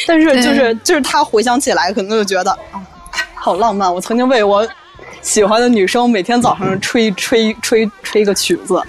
[0.07, 2.81] 但是就是就是他回想起来，可能就觉得啊，
[3.35, 3.93] 好浪漫。
[3.93, 4.67] 我曾经为我
[5.23, 8.81] 喜欢的女生每天早上吹吹吹吹个曲子。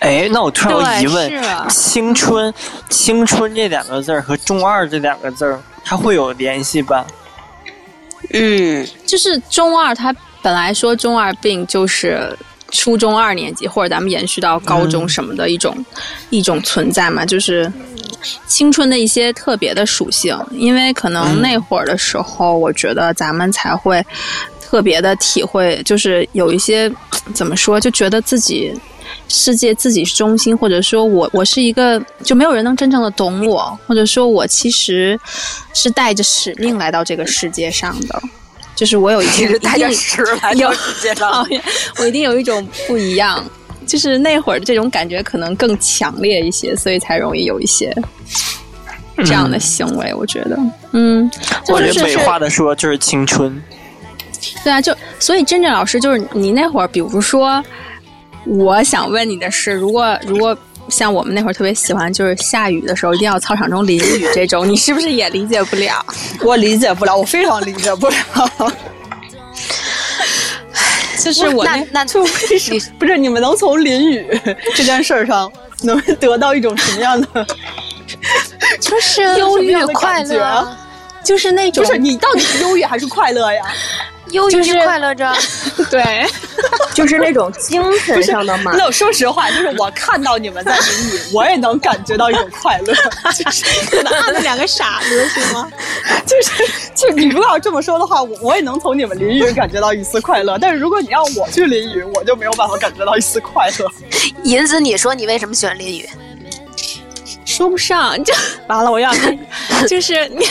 [0.00, 2.52] 哎，那我突然有疑问：青春，
[2.88, 7.06] 青春这两个字儿和中二这两个字儿，它会有联系吧？
[8.32, 12.36] 嗯，就是中二，它本来说中二病就是
[12.72, 15.76] 初中二年级，或者咱们延续到高中什么的一种
[16.30, 17.72] 一种存在嘛，就是
[18.46, 20.36] 青春的一些特别的属性。
[20.50, 24.04] 因为可能那会儿的时候，我觉得咱们才会
[24.60, 26.90] 特别的体会，就是有一些
[27.32, 28.74] 怎么说，就觉得自己。
[29.28, 35.18] 世界自己是中心，或者说我我是一个，就没有人能真正的懂我，或者说我其实
[35.74, 38.22] 是带着使命来到这个世界上的，
[38.76, 41.44] 就是我有一定带着使来到世界上，
[41.98, 43.44] 我一定有一种不一样，
[43.84, 47.92] 就是那会儿这种感觉可能更强烈一些，所以才容易有一些
[49.18, 50.14] 这样的行为。
[50.14, 50.56] 我觉得，
[50.92, 51.28] 嗯，
[51.68, 53.60] 我觉得美化的说就是青春。
[54.62, 57.60] 对啊，就所以真正老师就是你那会儿，比如说。
[58.46, 60.56] 我想问你的是，如果如果
[60.88, 66.04] 像我们那会儿特别喜欢，就是下雨的时候一定要操场中淋雨这种，你是不是也理解不了？
[66.42, 68.16] 我理解不了，我非常理解不了。
[71.18, 74.24] 就是我那那就为什么不是你们能从淋雨
[74.76, 75.50] 这件事儿上
[75.82, 77.46] 能得到一种什么样的？
[78.80, 80.76] 就是忧郁快乐，
[81.24, 83.64] 就是那种不是你到底是忧郁还是快乐呀？
[84.30, 85.32] 忧郁快乐着，
[85.90, 86.26] 对，
[86.94, 88.72] 就是那种精神上的嘛。
[88.76, 92.94] 那说实话，就是我看到你们在淋雨，我也能感觉到一种快乐。
[93.32, 95.70] 就是可能他们两个傻子是吗？
[96.26, 96.50] 就是
[96.94, 100.58] 就你如果要这么说的话，我我也能从你们淋雨感觉到一丝快乐。
[100.58, 103.90] 但是如果你让我去淋雨，我就没有办法感觉到一丝快乐。
[104.42, 106.08] 银子，你说你为什么喜欢淋雨？
[107.44, 108.34] 说不上，就
[108.66, 109.12] 完了，我要
[109.88, 110.44] 就是你。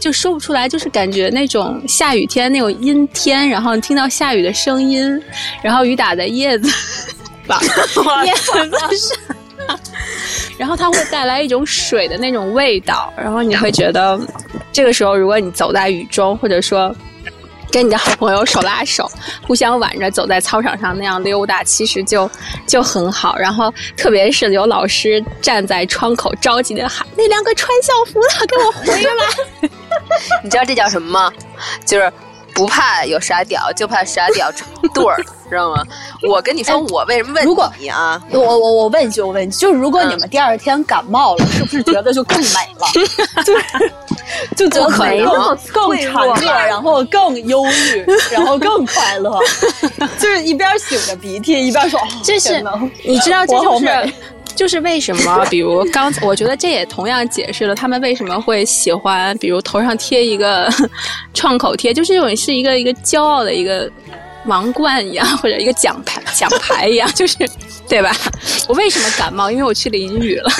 [0.00, 5.22] 就说不出来，就是感觉那种下雨天那种阴天，然后听到下雨的声音，
[5.62, 6.68] 然后雨打在叶子，
[8.24, 8.52] 叶子
[8.96, 9.78] 上，
[10.56, 14.18] 然后它会带来一种水的那种味道，然后你会觉得，
[14.72, 16.94] 这个时候如果你走在雨中，或者说。
[17.70, 19.06] 跟你的好朋友手拉手，
[19.46, 22.28] 互相挽着走在操场上那样溜达，其实就
[22.66, 23.36] 就很好。
[23.36, 29.68] 然后，特别是有老师站在窗口着急的喊：“那两个穿校服的，给我回来！”
[30.42, 31.32] 你知道这叫什么吗？
[31.84, 32.12] 就是
[32.54, 35.16] 不怕有傻屌，就怕傻屌成对儿，
[35.48, 35.82] 知道吗？
[36.28, 38.20] 我跟你说，我为什么问你啊？
[38.30, 42.86] 我我我问一句，我问一句，就是如果你们第二天感冒了，是不是觉得就更美了？
[43.44, 43.64] 就是。
[44.54, 44.98] 就觉得更
[45.72, 46.04] 更孱
[46.36, 49.38] 弱，然后更忧郁，然后更快乐，
[50.18, 52.62] 就是一边擤着鼻涕一边说：“这是
[53.04, 54.12] 你知道，这就是
[54.58, 55.46] 就是为什么？
[55.48, 60.68] 比如刚，我觉得这也同样解释了他们为什么会喜欢，比如头上贴一个
[61.32, 63.88] 创口贴，就是这种是一个一个骄傲的一个
[64.46, 67.36] 王冠一样，或者一个奖牌奖牌一样，就是
[67.88, 68.10] 对吧？
[68.68, 69.48] 我为什么感冒？
[69.48, 70.50] 因为我去淋雨了。”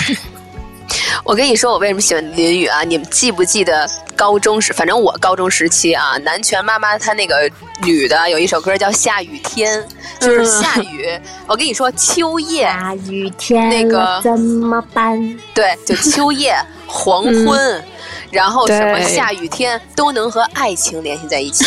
[1.25, 2.83] 我跟你说，我为什么喜欢淋雨啊？
[2.83, 4.73] 你们记不记得高中时？
[4.73, 7.51] 反正我高中时期啊，南拳妈妈她那个
[7.83, 9.83] 女的有一首歌叫《下雨天》，
[10.25, 11.07] 就是下 雨。
[11.47, 15.39] 我跟你说，秋叶下雨天那个怎么办？
[15.55, 17.85] 对，就秋叶黄昏，
[18.31, 21.65] 然后什么下雨天都能和爱情联系在一起，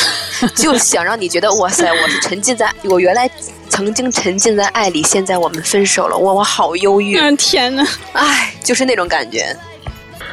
[0.56, 3.30] 就想让你觉得哇塞，我是沉浸在我原来。
[3.72, 7.18] 曾经沉浸在爱里，现在我们分手了，我我好忧郁。
[7.38, 9.56] 天哪，唉，就是那种感觉。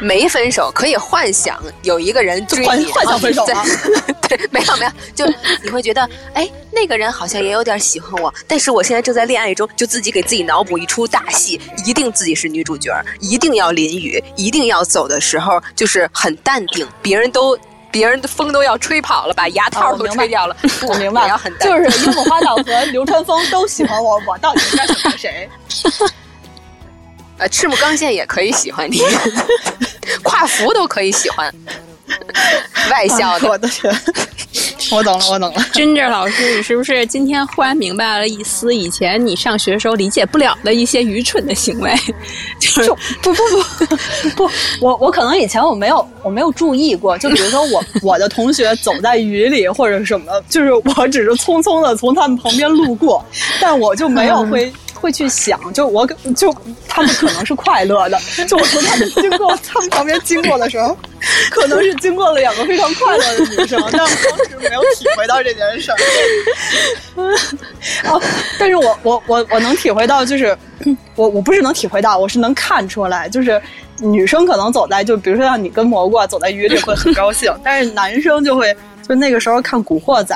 [0.00, 3.64] 没分手，可以幻想有一个人追你，幻想分手吗？
[4.28, 5.26] 对，没有没有，就
[5.62, 17.58] 你会觉得，哎，那个人好像也有点喜欢我，但是我现在正在恋爱中，就自己给自己脑补一出大戏，一定自己是女主角，一定要淋雨，一定要走的时候就是很淡定，别人都。
[17.90, 20.56] 别人的风都要吹跑了，把牙套都吹掉了。
[20.86, 21.28] 我明白，
[21.60, 25.48] 就是樱木花道和流川枫都喜欢我，我到底应该喜欢谁？
[27.38, 29.00] 呃，赤木刚宪也可以喜欢你，
[30.24, 31.54] 跨服都可以喜欢。
[32.90, 33.94] 外校的， 我的天！
[34.90, 35.62] 我懂了，我懂了。
[35.74, 41.94] 君志老师，你是不是今天忽然明白了一丝以前你上学时候理解不了的一些愚蠢的行为？
[42.58, 42.88] 就是
[43.20, 44.50] 不不不不，
[44.80, 47.18] 我我可能以前我没有我没有注意过。
[47.18, 53.22] 就比如说我 我的同学走在雨里或者什么，就是我只是匆匆的从他们旁边路过，
[53.60, 54.72] 但我就没有会。
[55.00, 56.54] 会去想，就我就
[56.88, 60.96] 他们可能是快乐的， 就我从他们经过他们旁边经过的时候，
[61.50, 65.96] 可能是经过了两个非常快乐的女生， 但我当时没有体会到这件事儿。
[68.04, 68.20] 哦，
[68.58, 70.56] 但是我我我我能体会到，就是
[71.14, 73.60] 我我不是能体会到，我是能看出来，就是
[73.98, 78.76] 女生可能走在就比如说像你跟蘑菇走在雨里会很高兴，但是男生就会
[79.08, 80.34] 就那个时候看《古惑仔》，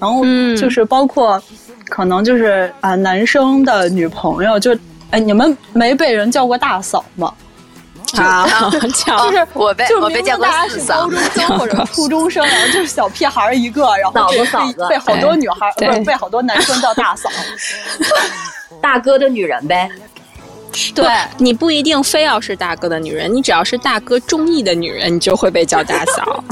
[0.00, 0.22] 然后
[0.56, 1.42] 就是包括。
[1.88, 4.76] 可能就是啊，男生的女朋友就，
[5.10, 7.32] 哎，你们没被人叫过大嫂吗？
[8.16, 8.80] 啊，就
[9.30, 14.38] 是 我被我被叫过四嫂，高中生或者初中生，然 后就是小屁孩一个，然后被
[14.88, 17.28] 被好多女孩不是被好多男生叫大嫂，
[18.80, 19.90] 大哥的女人呗。
[20.94, 21.06] 对
[21.38, 26.44] 你不一定非要是大哥的女人，你只要是大哥中意的女人，你就会被叫大嫂。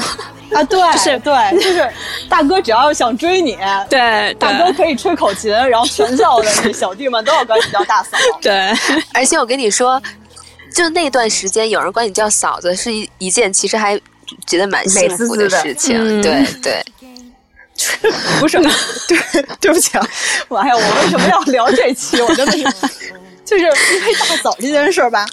[0.53, 1.89] 啊，对， 是，对，就是
[2.29, 3.59] 大哥只要想追你，
[3.91, 8.17] 对，大哥可以吹口琴，然后全校的那小弟们都要管你叫大嫂。
[8.41, 8.73] 对，
[9.12, 10.01] 而且我跟你说，
[10.75, 14.01] 就那段时间有人管你叫嫂子，是一一件其实还
[14.47, 16.23] 觉得蛮幸福的事情。
[16.23, 16.85] 对对，
[18.41, 18.59] 不是，
[19.09, 20.09] 对，对不起啊，
[20.51, 22.23] 哎呀，我为什么要聊这期？
[22.23, 22.64] 我真的是，
[23.47, 25.24] 就是因为大嫂这件事儿吧。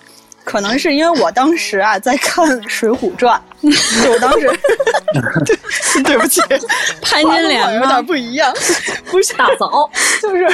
[0.45, 3.41] 可能是因为我当时啊在看《水浒传》，
[4.03, 4.59] 就我当时，
[5.95, 6.41] 对对不起，
[7.01, 8.53] 潘金莲有点不一样，
[9.09, 9.89] 不是大嫂，
[10.21, 10.45] 就是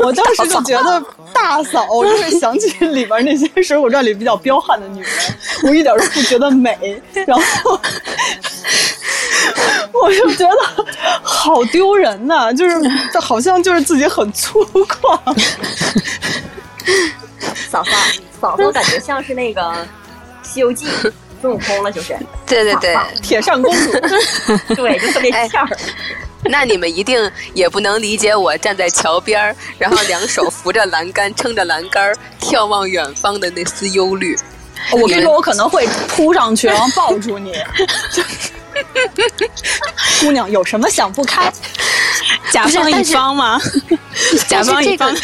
[0.00, 1.00] 我当时就觉得
[1.32, 5.12] 大嫂，我就会想起里边那些《水浒传》里比较彪悍的女人，
[5.62, 7.80] 我一点都不觉得美，然后
[9.92, 10.84] 我就觉得
[11.22, 12.76] 好丢人呐、就是
[13.20, 15.20] 好像就是自己很粗犷。
[17.70, 17.90] 嫂嫂，
[18.40, 19.62] 嫂嫂 感觉像是那个
[20.42, 20.86] 《西游记》
[21.40, 22.16] 孙悟空了，就是
[22.46, 23.92] 对对对，铁扇公主，
[24.74, 25.68] 对，就特别哎欠儿。
[26.44, 34.36] 那你们一定也不能理解我站在桥边儿，然后两手扶着栏杆，撑着栏杆儿，眺望远方的那丝忧虑。
[34.92, 37.52] 我跟你说，我可能会扑上去，然后抱住你。
[40.20, 41.52] 姑娘有什么想不开？
[42.50, 43.60] 甲方乙方吗？
[44.48, 45.14] 甲方乙方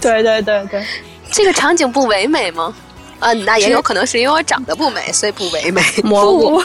[0.00, 0.84] 对对对对，
[1.36, 2.74] 这个场景不唯美吗？
[3.20, 5.82] 啊，那也有可能是因为我长得不美，所以不唯美。
[6.02, 6.62] 蘑菇，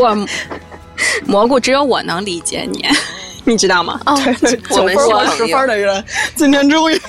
[0.00, 0.26] 我，
[1.24, 2.84] 蘑菇只有我能理解你，
[3.46, 4.00] 你知道吗？
[4.06, 5.68] 哦， 我九分我十分。
[5.68, 6.04] 的人，
[6.34, 7.00] 今天终于。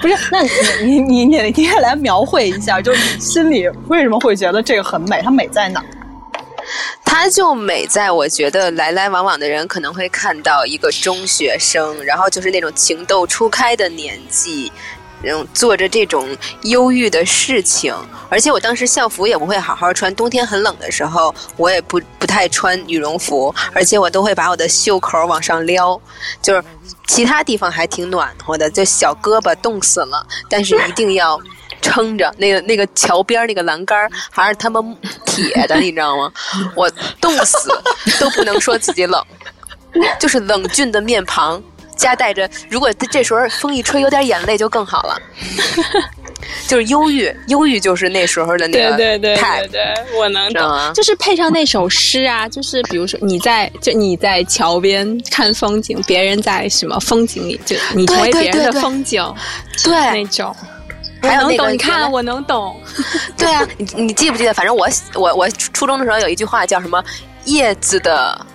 [0.00, 0.48] 不是，那你
[0.84, 5.20] 你你你你也来描绘一下，就是你心里为什么会觉得这个很美？
[5.22, 5.84] 它美在哪？
[7.04, 14.72] 它就美在我觉得来来往往的人可能会看到一个中学生，然后就是那种情窦初开的年纪。
[15.24, 17.94] 嗯，做着这种忧郁的事情，
[18.28, 26.00] 而且我当时校服也不会好好穿，冬天很冷的时候，我也不不太穿羽绒服，而且我都会把我的袖口往上撩，
[26.42, 26.64] 就是
[27.06, 31.40] 其他地方还挺暖和的，就小胳膊冻死了，但是一定要
[31.82, 36.32] 撑着那个那个桥边儿那个栏杆儿还是他们铁的，你知道吗？
[36.74, 37.68] 我冻死
[38.18, 39.22] 都不能说自己冷，
[40.18, 41.62] 就是冷峻的面庞。
[41.94, 45.16] 夹带着，如果这时候风一吹，有点眼泪就更好了。
[46.66, 59.22] 就是忧郁，忧郁就是那时候的那个对对对对对，我能懂，就是配上那首诗啊，就是比如说你在就你在桥边看风景，别人在什么风景里，就你成为别人的风景
[59.84, 60.56] 对那种。
[61.22, 62.80] 还有那个我能懂，你看我能懂。
[63.36, 64.52] 对啊，你你记不记得？
[64.52, 67.02] 反正我我我初中的时候有一句话叫什么
[67.44, 68.46] “叶子的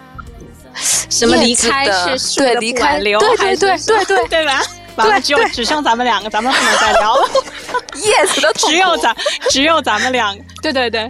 [1.09, 4.61] 什么离开的是树的对离开留，对对对对对对吧？
[4.95, 7.29] 完了，只有只剩咱们两个，咱们不能再聊了。
[8.03, 9.15] 叶子的痛”，只有咱
[9.49, 11.07] 只有咱们两个，对对对，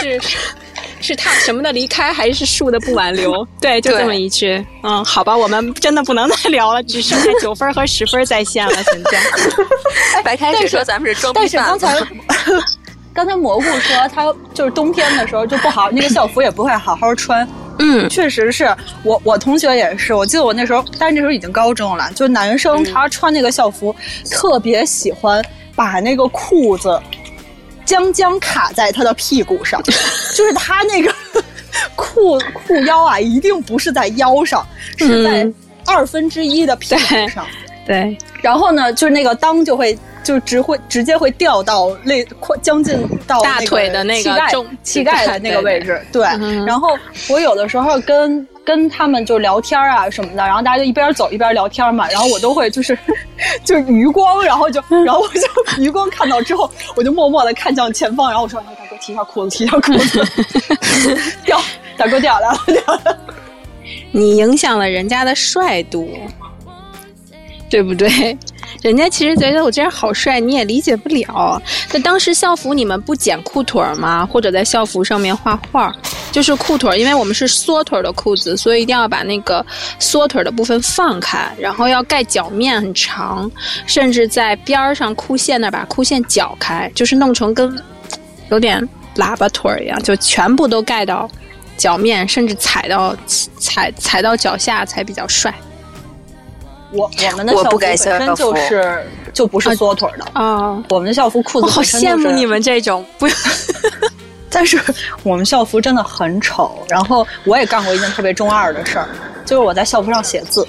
[0.00, 0.20] 是
[1.00, 3.46] 是他什么的离开，还是树的不挽留？
[3.60, 4.64] 对，就这么一句。
[4.82, 9.18] 嗯，好吧，我们真的不能再聊了，只剩下九分和十分在线了，现在。
[10.22, 11.96] 白开始说咱们是装逼但是刚才
[13.14, 17.48] 刚才蘑菇说，他就是冬天的时候就不好，那个校服也不会好好穿。
[17.80, 18.74] 嗯，确实是
[19.04, 20.12] 我，我同学也是。
[20.12, 22.10] 我记得我那时候，但是那时候已经高中了。
[22.12, 23.94] 就男生他穿那个校服，
[24.30, 25.40] 特别喜欢
[25.76, 27.00] 把那个裤子
[27.88, 29.82] 将将卡在他的屁股上，
[30.36, 31.10] 就是他那个
[31.96, 34.66] 裤裤腰啊，一定不是在腰上，
[34.98, 35.54] 是在嗯
[35.86, 37.46] 二分之一的屁股对上。
[37.88, 46.26] 对，然后呢，就是那个裆就会就直会直接会掉到类快将近到大腿的那个膝盖中膝盖的那个位置，对。
[46.38, 46.90] 嗯然后
[47.30, 52.96] 我有的时候跟跟他们就聊天啊什么的，然后大家就一边走一边聊天嘛，然后我都会就是
[53.64, 60.22] 就是余光，然后就 然后我就余光看到之后，我就默默的看向前方，然后我说：“哎，大哥提一下裤子，提一下裤子，
[61.42, 61.58] 掉，
[61.96, 63.18] 大哥掉了，掉了。”
[64.12, 66.10] 你影响了人家的帅度，
[67.70, 68.36] 对不对？
[68.82, 71.60] 人家其实觉得我这样好帅，你也理解不了。
[71.92, 74.26] 那当时校服你们不剪裤腿儿吗？
[74.26, 75.94] 或者在校服上面画画？
[76.30, 79.64] 就是裤腿儿，因为我们是缩腿儿的裤子，所以一定要把那个
[79.98, 83.50] 缩腿儿的部分放开，然后要盖脚面很长，
[83.86, 87.74] 甚至在边儿上裤线那儿把裤线绞开，就是弄成跟
[88.50, 91.28] 有点喇叭腿儿一样，就全部都盖到
[91.78, 93.16] 脚面，甚至踩到
[93.56, 95.52] 踩踩到脚下才比较帅。
[96.92, 103.26] 我我们的校服本身就是就不是缩腿的，啊，我们的校服裤子好羡慕你们这种不
[104.50, 104.80] 但是
[105.22, 106.82] 我们校服真的很丑。
[106.88, 109.06] 然后我也干过一件特别中二的事儿，
[109.44, 110.66] 就是我在校服上写字。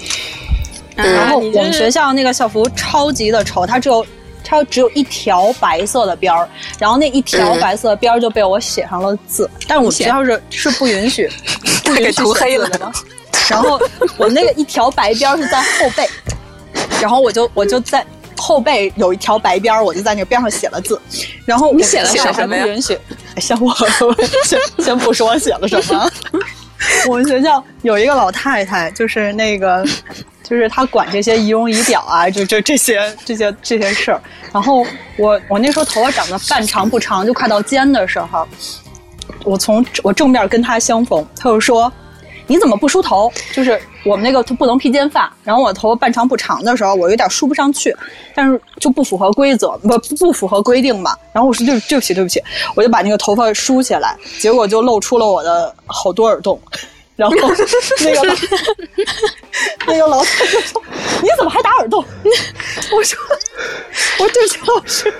[0.94, 4.04] 然后我们学校那个校服超级的丑，它只有
[4.44, 6.46] 它只有一条白色的边儿，
[6.78, 9.48] 然后那一条白色的边儿就被我写上了字。
[9.66, 11.26] 但是我们学校是是不允许
[11.82, 12.92] 不允许涂黑了写字的。
[13.50, 13.80] 然后
[14.16, 16.08] 我那个一条白边是在后背，
[17.00, 18.04] 然后我就我就在。
[18.42, 20.98] 后背有一条白边，我就在那个边上写了字，
[21.44, 22.98] 然后你写了什什么呀不允许，
[23.34, 23.70] 哎像我
[24.44, 26.10] 先先不说写了什么，
[27.06, 29.84] 我们学校有一个老太太，就是那个，
[30.42, 34.18] 就是她管这些仪容仪表啊，就就这些这些这些事儿。
[34.50, 34.86] 然后
[35.18, 38.48] 我我那时候头发长得半长不长，就快到肩的时候，
[39.44, 41.92] 我从我正面跟她相逢，她就说
[42.50, 47.94] ：“你怎么不梳头？”就是我们那个不能披肩发，然后我头发半长不长的时候，我有点梳不上去，
[48.34, 51.16] 但是就不符合规则，不不符合规定嘛。
[51.32, 52.42] 然后我说对对不起对不起，
[52.74, 56.60] 我就把那个头发梳起来，结果就露出了我的好多耳洞。
[57.20, 57.36] 然后
[58.00, 58.34] 那个老
[59.86, 60.82] 那个老太就说
[61.20, 62.02] ：“你怎么还打耳洞？”
[62.90, 63.18] 我说
[64.18, 65.12] ：“我对不起老师，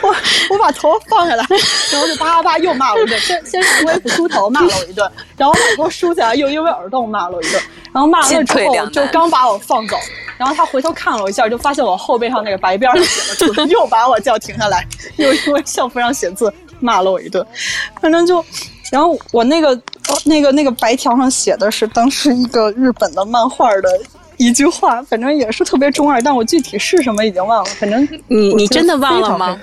[0.00, 0.16] 我
[0.48, 1.44] 我把头放下来。”
[1.92, 9.98] 然后就叭叭叭又骂我一顿，先先是因为不梳头骂了我一顿，然后把头梳起来又因为耳洞骂了我一顿，然后骂完了之后就刚把我放走，
[10.38, 14.86] 然后他回头看了我一下，就发现我后背上那个白边写了字，又把我叫停下来，
[15.16, 16.50] 又因为校服上写字
[16.80, 17.46] 骂了我一顿，
[18.00, 18.42] 反正就。
[18.92, 19.80] 然后我那个
[20.26, 23.88] 那个那个白条上写的是当时一个日本的漫画的
[24.36, 27.70] 一句话，反正也是特别中二，但我具体是什么已经忘了。
[27.80, 29.58] 反正你你真的忘了吗？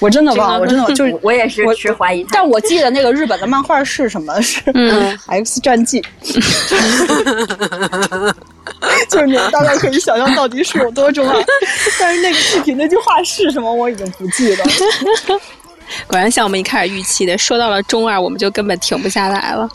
[0.00, 2.24] 我真的忘了， 我真的就是我也是持怀疑。
[2.30, 4.40] 但我记得那个日本的漫画是什么？
[4.40, 4.62] 是
[5.26, 6.00] 《X 战记》，
[9.10, 11.44] 就是你们大概可以想象到底是有多中二。
[12.00, 14.64] 但是那个具体那句话是什么，我已经不记得。
[16.06, 19.68] 果然像我们一开始预期的，说到了中二，我们就根本停不下来了。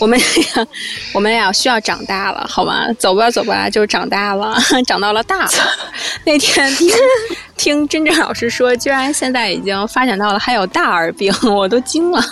[0.00, 0.66] 我们呀，
[1.12, 2.86] 我们呀需要长大了，好吗？
[2.98, 4.56] 走吧走吧，就长大了，
[4.86, 5.50] 长到了大了。
[6.24, 6.88] 那天听
[7.56, 12.22] 听真正老师说，居然现在已经发展到了还有大二病，我都惊了。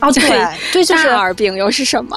[0.00, 0.22] 哦，对，
[0.72, 2.16] 对，就是大二病又是什么？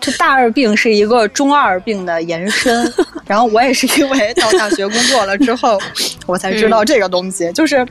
[0.00, 2.92] 这大二病是一个中二病的延伸。
[3.24, 5.80] 然后我也是因为到大学工作了之后，
[6.26, 7.86] 我才知道这个东西，就是。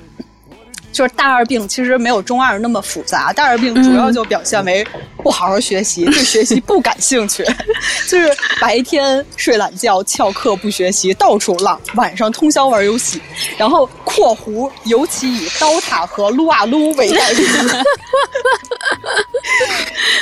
[0.91, 4.85] 就是大二病其实没有中二那么复杂，大二病主要就表现为
[5.17, 7.43] 不好好学习，对学习不感兴趣，
[8.09, 8.29] 就是
[8.59, 13.21] 白天睡懒觉、翘课不学习、到处浪，晚上通宵玩游戏，
[13.57, 17.45] 然后（括弧）尤其以刀塔和撸啊撸为代表，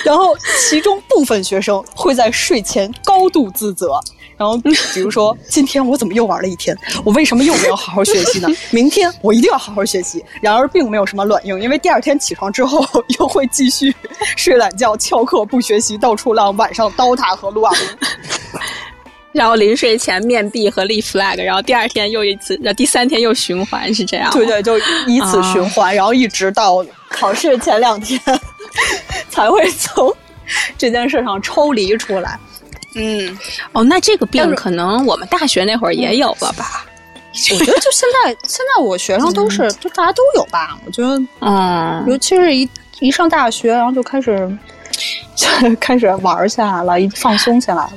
[0.05, 0.36] 然后
[0.70, 3.99] 其中部分学生会在睡前高度自责。
[4.39, 4.57] 然后，
[4.93, 6.73] 比如说， 今天我怎么又玩了一天？
[7.03, 8.47] 我为什么又没有好好学习呢？
[8.71, 10.23] 明天我一定要好好学习。
[10.41, 12.81] 然而，并没有什么卵用，因为第二天起床之后
[13.19, 13.93] 又会继续
[14.37, 18.59] 睡懒觉、翘课不学习、到处浪，晚上刀塔和撸啊撸。
[19.33, 24.31] 然后临睡前面壁和立 flag，然后第二天又一次，然后第三天又循环，是这样。
[24.31, 28.19] 对对，就以此循环，然后一直到考试前两天
[29.29, 30.15] 才会从
[30.77, 32.39] 这件事上抽离出来。
[32.95, 33.37] 嗯，
[33.71, 36.85] 哦，那这个病可能我们大学那会儿也有了吧？
[37.51, 40.77] 我觉得就现在，现在我学生都是，就大家都有吧？
[40.85, 42.67] 我觉得，嗯，尤其是一
[42.99, 44.57] 一上大学，然后就开始
[45.35, 45.47] 就
[45.79, 47.91] 开始玩起来了，一放松起来了。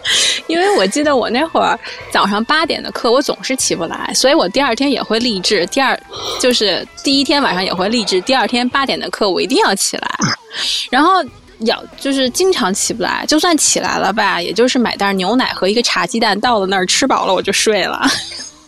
[0.48, 1.78] 因为我记得我那会儿
[2.10, 5.66] 早上八点的课，我总是起不来，所以我第二天也会励志。
[5.66, 5.98] 第二
[6.40, 10.08] 就是第一天晚上也会励志，第二天八点的课我一定要起来，
[10.90, 11.22] 然后。
[11.60, 18.06] 要就是经常起不来，就算起来了吧，也就是买袋牛奶和一个茶鸡蛋，到了那儿吃饱了我就睡了。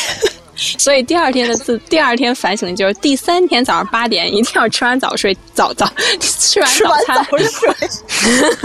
[0.56, 7.76] 所以第二天的自第二天反省就是第三天早上八点一定要吃完早睡早早吃完早餐睡。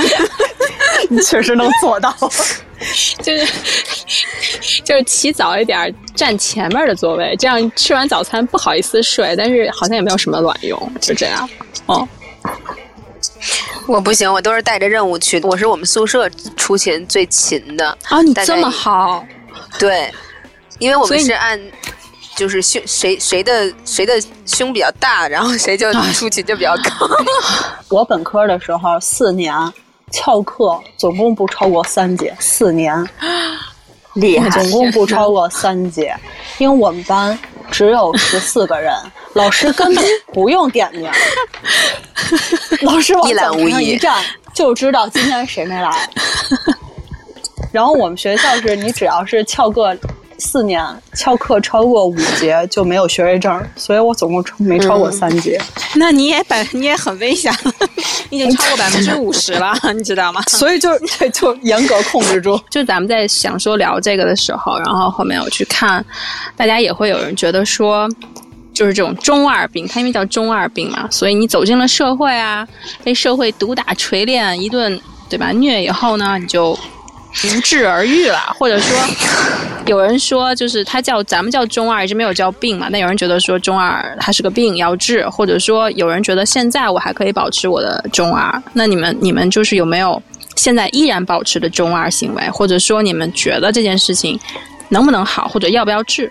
[1.09, 2.15] 你确实能做到，
[3.23, 3.47] 就是
[4.85, 11.49] 就是起早一点，占前面的座位，这样吃完早餐不好意思睡，但是好像也没有什么卵用，就这样
[11.87, 12.07] 哦。
[13.91, 15.41] 我不行，我都是带着任务去。
[15.41, 18.21] 我是我们宿舍出勤最勤的啊！
[18.21, 19.25] 你这么好，
[19.79, 20.13] 对，
[20.79, 21.59] 因为我们是按
[22.37, 27.09] 就是胸谁谁的谁的胸比较大，然后谁就出勤就比较高。
[27.89, 29.55] 我本科的时候四年
[30.13, 32.95] 翘课，总共不超过三节，四年
[34.15, 36.15] 厉害，总共不超过三节，
[36.59, 37.39] 因为我们班
[37.71, 38.95] 只有十四个人。
[39.35, 41.09] 老师根本 不用点名，
[42.81, 46.09] 老师往讲台上一站就知道今天谁没来。
[47.71, 49.97] 然后我们学校是你只要是翘课
[50.39, 50.85] 四年，
[51.15, 55.61] 翘课超过五节就没有学位证，所以我总共没超过三节。
[55.97, 57.73] 那你也百你也很危险了，
[58.31, 60.41] 已经超过百分之五十了， 你知道吗？
[60.49, 60.91] 所以就
[61.33, 62.59] 就严格控制住。
[62.71, 66.05] 就咱们在想说聊这个的时候，然后后面我去看，
[66.57, 68.09] 大家也会有人觉得说。
[68.75, 72.65] 就是这种中二病，它因为叫中二病嘛，所以你走进了社会啊，
[73.03, 75.51] 被社会毒打锤炼一顿，对吧？
[75.51, 76.79] 虐以后呢，你就
[77.35, 78.39] 不治而愈了。
[78.59, 78.99] 或者说，
[79.87, 82.89] 有人说，就是他叫咱们叫中二，一直没有叫病嘛。
[82.91, 88.63] 那有人觉得说中二它是个病要治，或者说有人觉得现在我还可以保持我的中二。
[88.73, 90.21] 那你们你们就是有没有
[90.57, 94.39] 现在依然保持的中二行为，或者说你们觉得这件事情
[94.89, 96.31] 能不能好，或者要不要治？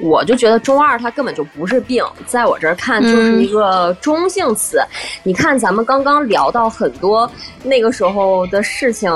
[0.00, 4.82] 我就觉得中二它根本就不是病，在我这儿看就是一个中性词。
[5.22, 7.30] 你看咱们刚刚聊到很多
[7.62, 9.08] 那个时候的事情，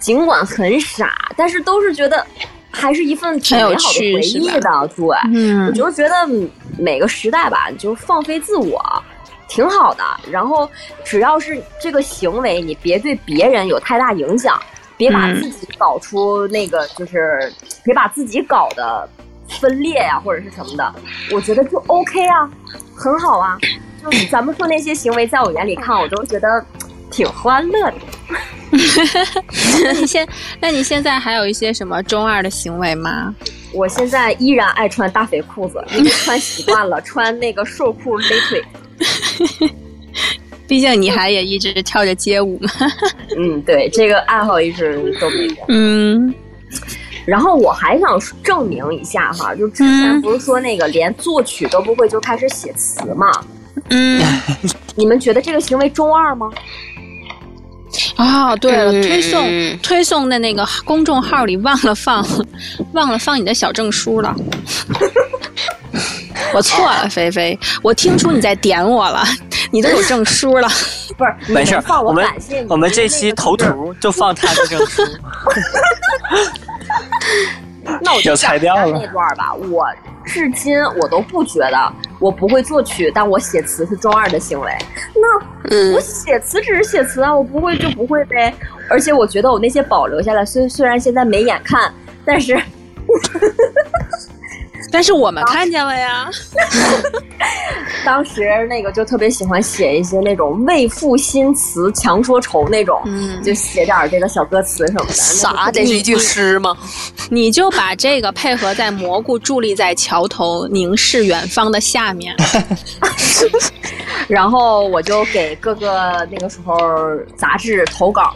[0.00, 2.26] 尽管很傻，但是都是觉得
[2.70, 4.90] 还是一份挺美好的回忆的。
[4.96, 6.14] 对，嗯，我就觉得
[6.78, 8.82] 每个时代吧，就放飞自我
[9.48, 10.02] 挺好的。
[10.30, 10.68] 然后
[11.04, 14.60] 只要是这个行为，你别对别人有太大影响，
[14.96, 17.52] 别把自己搞出那个，就是
[17.84, 19.08] 别把自己搞的。
[19.60, 20.94] 分裂呀，或者是什么的，
[21.32, 22.48] 我觉得就 OK 啊，
[22.94, 23.58] 很好啊。
[24.04, 26.64] 就咱们说那些行为，在我眼里看，我都觉得
[27.10, 27.94] 挺欢乐的。
[29.82, 30.28] 那你现
[30.60, 33.34] 那你现在还有一些什么中二的行为吗？
[33.72, 38.64] 我现在依然爱穿大肥裤子，因为穿习惯了， 穿那个瘦裤勒腿。
[40.66, 42.70] 毕竟你还也一直跳着街舞嘛。
[43.36, 45.64] 嗯，对，这个爱好一直都没变。
[45.68, 46.34] 嗯。
[47.26, 53.30] 然后我还想证明一下哈，就之前不是说那个连作曲都不会就开始写词嘛？
[53.88, 54.20] 嗯，
[54.94, 56.50] 你们觉得这个行为中二吗？
[58.20, 62.26] 啊，对了，推送推送的那个公众号里忘了放，
[62.92, 64.34] 忘了放你的小证书了。
[66.52, 69.24] 我错了，菲菲，我听出你在点我了，
[69.72, 70.68] 你都有证书了，
[71.16, 71.52] 不是？
[71.52, 72.26] 没事，我们
[72.68, 75.02] 我们这期头图就放他的证书。
[78.02, 79.54] 那我就裁掉了那段吧。
[79.54, 79.86] 我
[80.24, 84.70] 至今我都不觉得我不会作曲，但我写词是中二的行为。
[85.14, 88.54] 那我写词只是写词啊，我不会就不会呗。
[88.88, 91.92] 而且我觉得我那些保留下来，虽虽然现在没眼看，
[92.24, 92.60] 但是。
[94.90, 96.28] 但是我们看见了呀。
[98.04, 105.12] 当时那个就特别喜欢写一些那种为赋新词强说愁那种，嗯，就写点这个小歌词什么的。
[105.12, 105.70] 啥？
[105.70, 106.76] 这是一句诗吗？
[107.30, 112.34] 你就把这个配合在蘑菇伫立在桥头凝视远方的下面，
[114.26, 116.76] 然后我就给各个那个时候
[117.36, 118.34] 杂志投稿，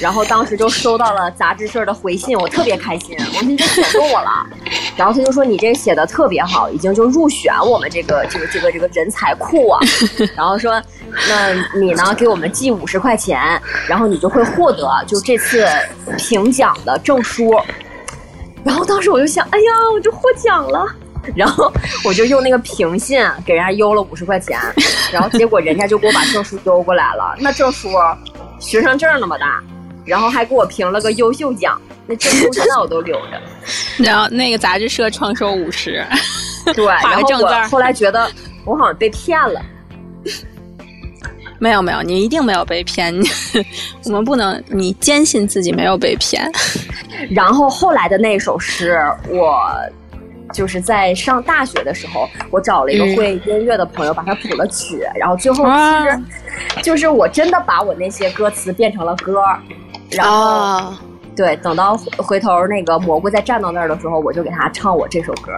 [0.00, 4.46] 然后当时就收到了杂志社的回信，我特别开心，我说你选中我了。
[4.96, 9.80] 然后他就说你这个写的特别好，已经就入选我们这个这个这个这个人才库啊。
[10.36, 10.80] 然后说，
[11.28, 15.66] 那你呢给我们寄五十块钱，然后你就会获得就这次
[16.16, 17.58] 评奖的证书。
[18.62, 20.86] 然后当时我就想，哎呀，我就获奖了。
[21.34, 21.72] 然后
[22.04, 24.60] 我就用那个评信给人家邮了五十块钱，
[25.10, 27.34] 然后结果人家就给我把证书邮过来了。
[27.40, 27.88] 那证书
[28.60, 29.60] 学生证那么大，
[30.06, 31.78] 然后还给我评了个优秀奖。
[32.06, 33.42] 那证书现在我都留着。
[33.98, 36.02] 然后那个杂志社创收五十，
[36.72, 37.46] 对， 然后正字。
[37.68, 38.30] 后来觉得
[38.64, 39.60] 我好像被骗了。
[41.58, 43.12] 没有没有，你一定没有被骗。
[44.04, 46.48] 我们不能，你坚信自己没有被骗。
[47.30, 49.58] 然后后来的那首诗，我
[50.52, 55.00] 就是在上大学的时候，我找了一个会音乐的朋友，把它谱了曲。
[55.16, 55.72] 然后最后其
[56.08, 59.42] 实就是我真的把我那些歌词变成了歌。
[60.10, 60.92] 然后。
[61.36, 65.52] 对，等到回头那个蘑菇再站到那儿的时候，我就给他唱我这首歌。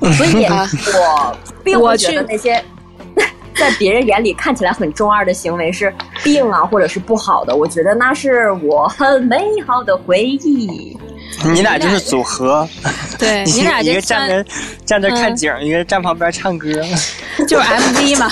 [0.16, 2.64] 所以，我并不觉得那些
[3.54, 5.92] 在别人眼里看起来很中二的行为是
[6.24, 7.54] 病啊，或者是不好的。
[7.54, 10.96] 我觉得那是我很美好的回忆。
[11.44, 12.68] 你俩就是组合，
[13.18, 14.44] 对 你俩一个站着
[14.84, 16.68] 站着看景，一个站旁边唱歌，
[17.48, 18.30] 就是 MV 嘛，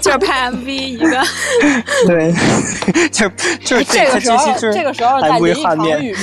[0.00, 1.22] 就是拍 MV 一个，
[2.06, 2.32] 对，
[3.10, 3.28] 就
[3.64, 6.14] 就是这个时候，这个时候在淋一场雨，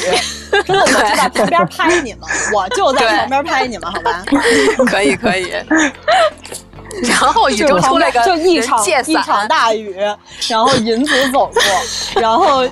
[0.51, 2.22] 真的我就在旁边拍你们，
[2.53, 4.24] 我就在旁边拍你们，好吧？
[4.88, 5.51] 可以可以。
[7.03, 9.95] 然后雨中出来个就一场一场大雨，
[10.47, 12.67] 然后银子走过，然后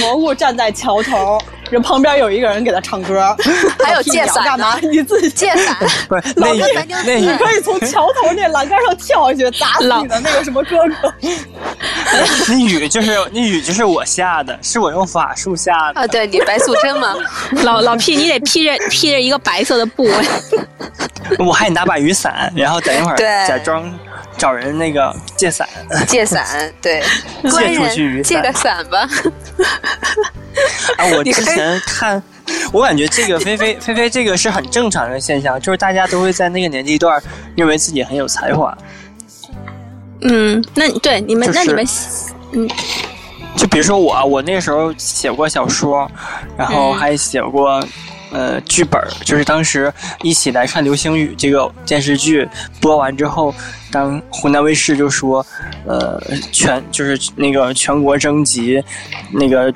[0.00, 1.40] 蘑菇站在桥头。
[1.70, 3.36] 人旁边有一个人给他唱歌，
[3.82, 4.76] 还有借伞干嘛？
[4.82, 5.76] 你自己借伞，
[6.08, 6.52] 不是那
[7.04, 11.14] 那你可以从桥头那栏杆上跳下去，砸死你的那个什么哥哥。
[12.48, 16.06] 那雨就是那雨就是我下的，是我用法术下的啊！
[16.06, 17.14] 对你白素贞吗？
[17.62, 20.08] 老老屁，你得披着披着一个白色的布。
[21.38, 23.16] 我还得拿把雨伞，然后等一会儿
[23.46, 23.88] 假装
[24.36, 25.68] 找人那个借伞。
[26.06, 26.46] 借伞，
[26.80, 27.02] 对，
[27.42, 29.08] 借出去雨伞，借个伞吧。
[30.98, 31.06] 啊！
[31.16, 32.22] 我之前看，
[32.72, 37.22] 我感觉这个菲菲菲菲这个是很正常的现象，就是大家都会在那个年纪段
[37.56, 38.76] 认为自己很有才华。
[40.22, 41.86] 嗯，那对你们，那你们，
[42.52, 42.68] 嗯，
[43.56, 46.10] 就比如说我，我那时候写过小说，
[46.58, 47.82] 然后还写过
[48.30, 52.48] 呃剧本，就是当时一起来看《流星雨》这个电视剧
[52.80, 53.54] 播完之后，
[53.90, 55.44] 当湖南卫视就说，
[55.86, 56.20] 呃，
[56.52, 58.82] 全就是那个全国征集
[59.32, 59.72] 那个。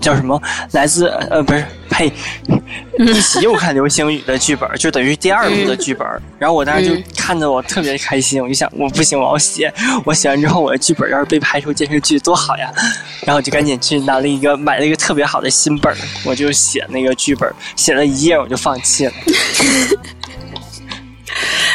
[0.00, 0.40] 叫什么？
[0.72, 2.12] 来自呃不是呸，
[2.98, 6.06] 一起又看流星雨的剧本，就等于第二部的剧本。
[6.38, 9.72] 然后我当时就看得我特别开心，我就想我不行，我要写。
[10.04, 12.70] 我写完之后，我的剧本要是被拍出电视剧多好呀！
[13.26, 15.94] 然后我就赶紧去拿了一个买了一个特别好的新本，
[16.24, 19.12] 我就写那个剧本，写了一页我就放弃了。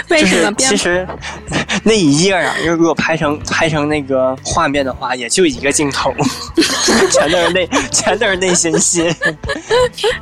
[0.10, 0.54] 为什么？
[0.58, 1.08] 其实
[1.84, 6.14] 那一页啊，如果拍成拍成那个画面的话，也就一个镜头，
[7.12, 9.14] 全都是内全都是内心戏，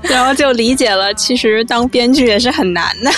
[0.02, 1.14] 然后就理解了。
[1.14, 3.12] 其实当编剧也是很难的。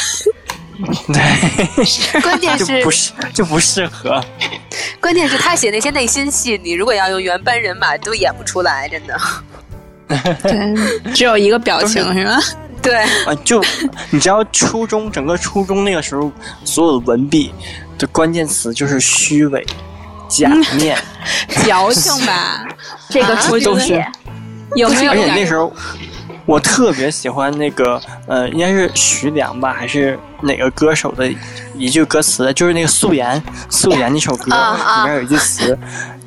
[1.08, 4.22] 对，关键是不是就不适合。
[5.00, 9.18] 关键是他写那些内心戏，你如果要用原班人马，都演不出来，真的。
[10.44, 12.40] 对，只有一个表情是吧？
[12.86, 13.62] 对啊，就
[14.12, 16.32] 你知道初中整个初中那个时候，
[16.64, 17.52] 所有的文笔
[17.98, 19.66] 的关键词就是虚伪、
[20.30, 20.98] 假 面、
[21.66, 22.64] 矫情吧？
[23.10, 23.94] 这个我都是
[24.76, 25.12] 有没有？
[25.12, 25.74] 而且那时候
[26.46, 31.28] 我特别喜欢那个呃，应该是徐良吧，还是哪个歌手的
[31.76, 35.78] 一句歌词，就是那个素颜素颜那首歌里面有一句词。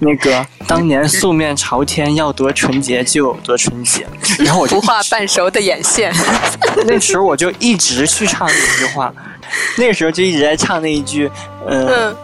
[0.00, 4.06] 那个当年素面朝天，要多纯洁就有多纯洁。
[4.38, 6.12] 然后我就不画半熟的眼线。
[6.86, 9.12] 那时候我就一直去唱那句话，
[9.76, 11.30] 那个时候就一直在唱那一句，
[11.66, 12.14] 嗯，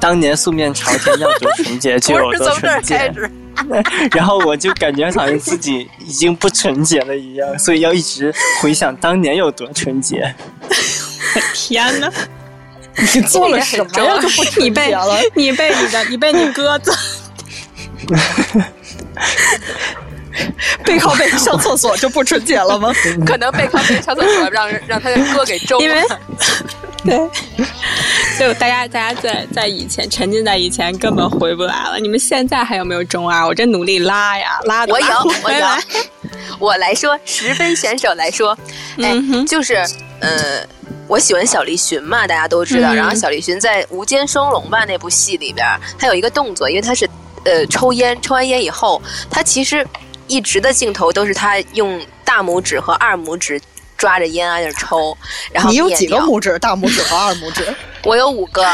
[0.00, 3.12] 当年素面朝天，要多纯洁就有多纯洁。
[4.14, 10.34] 然后我就感觉好像自己已经不纯洁了一样，所以要一直回想当年有多纯洁。
[11.54, 12.10] 天哪！
[13.14, 14.18] 你做了什么呀？
[14.20, 15.20] 就不纯洁了？
[15.34, 16.92] 你被你的，你被你哥子。
[20.84, 22.92] 背靠背上厕所就不纯洁了吗？
[23.26, 25.84] 可能背靠背上厕所让让他的哥给揍了。
[25.84, 26.02] 因为
[27.04, 27.18] 对，
[28.38, 31.98] 就大家大家在在以前沉浸在以前根本回不来了。
[31.98, 33.46] 你们现在还有没有中二？
[33.46, 34.92] 我这努力拉呀拉的。
[34.92, 35.06] 我有
[35.44, 35.66] 我有。
[36.58, 38.56] 我来说十分选手来说，
[38.98, 39.14] 哎，
[39.46, 39.74] 就是
[40.20, 40.66] 呃。
[41.06, 42.92] 我喜欢小栗旬嘛，大家都知道。
[42.92, 45.66] 然后小栗旬在《无间双龙》吧那部戏里边，
[45.98, 47.08] 他有一个动作，因为他是
[47.44, 49.86] 呃抽烟，抽完烟以后，他其实
[50.26, 53.58] 一直的镜头都是他用大拇指和二拇指
[53.98, 55.14] 抓着烟啊，那抽。
[55.52, 56.58] 然后你有几个拇指？
[56.58, 57.74] 大拇指和二拇指？
[58.04, 58.64] 我有五个，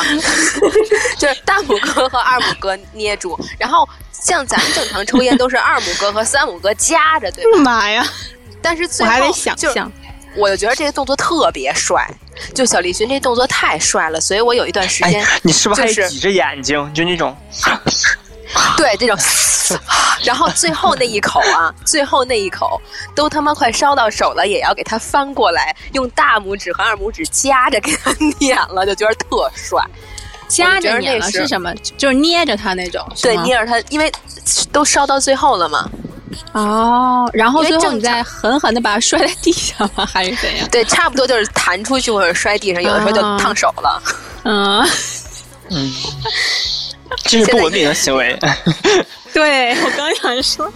[1.18, 3.36] 就是大拇哥和二拇哥捏住。
[3.58, 7.58] 然后像咱们正常抽烟都是二拇哥和三拇哥夹着，对吧？
[7.58, 8.06] 妈呀！
[8.62, 9.90] 但是最后我还得想象，
[10.36, 12.06] 我就觉得这个动作特别帅。
[12.54, 17.34] 就小栗旬这动作太帅了，所以我有一段时间，你是不是还挤着眼睛，就那种，
[18.76, 19.16] 对这种，
[20.24, 22.80] 然后最后那一口啊， 最后那一口
[23.14, 29.82] 都他妈快烧到手了，也要给他翻过来，用大拇指和二拇指夹着给他碾了，就觉得特帅。
[30.46, 31.72] 夹着碾了是什么？
[31.96, 34.12] 就是捏着他那种，对，捏着他，因为
[34.70, 35.88] 都烧到最后了嘛。
[36.52, 40.04] 哦，然后最后你再狠狠的把它摔在地上吗？
[40.06, 40.68] 还是怎样？
[40.70, 44.02] 对，差不多就是弹出去或者摔地上，有的时候就烫手了。
[44.44, 44.80] 嗯
[45.70, 45.90] 嗯，
[47.24, 48.38] 这是不文明的行为。
[49.32, 50.72] 对我刚想说，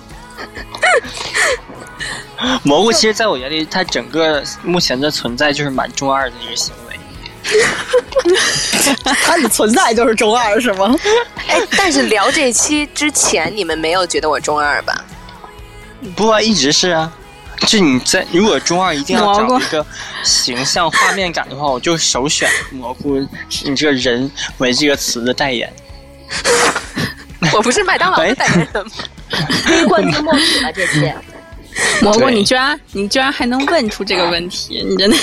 [2.63, 6.99] 蘑菇其实在我眼里，它整个目前的存在就是蛮中二的一个行为。
[9.05, 10.95] 它的存在就是中二，是吗？
[11.49, 15.05] 哎，但是聊这期之前，你们没有觉得我中二吧？
[16.15, 17.13] 不啊，一直是啊。
[17.67, 19.85] 就你在如果中二一定要找一个
[20.23, 23.19] 形象画面感的话，我就首选蘑菇
[23.65, 25.73] 你这个人为这个词的代言。
[27.55, 28.93] 我不是麦当劳的代言人吗？
[29.65, 31.15] 黑冠字墨水了这些。
[32.03, 35.17] 蘑菇，你居然你居然还能问出这个问题，你真的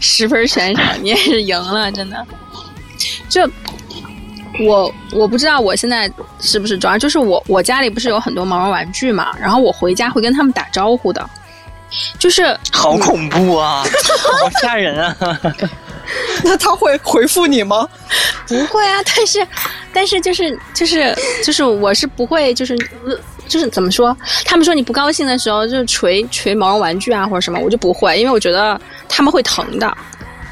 [0.00, 2.26] 十分选手，你也是赢了，真的。
[3.28, 3.48] 就。
[4.66, 11.30] 我我不知道我现在是不是主要就是我我家里不是有很多毛绒玩具嘛，然后我回家会跟他们打招呼的，
[12.18, 13.84] 就是好恐怖啊，
[14.42, 15.16] 好吓人啊！
[16.42, 17.88] 那他会回复你吗？
[18.48, 19.46] 不会啊，但是
[19.92, 22.76] 但是就是就是就是我是不会就是
[23.46, 24.16] 就是怎么说？
[24.44, 29.96] 他们说你不高兴的时候就捶捶毛绒玩具啊或者什么，我就不会，因为我觉得他们会疼的。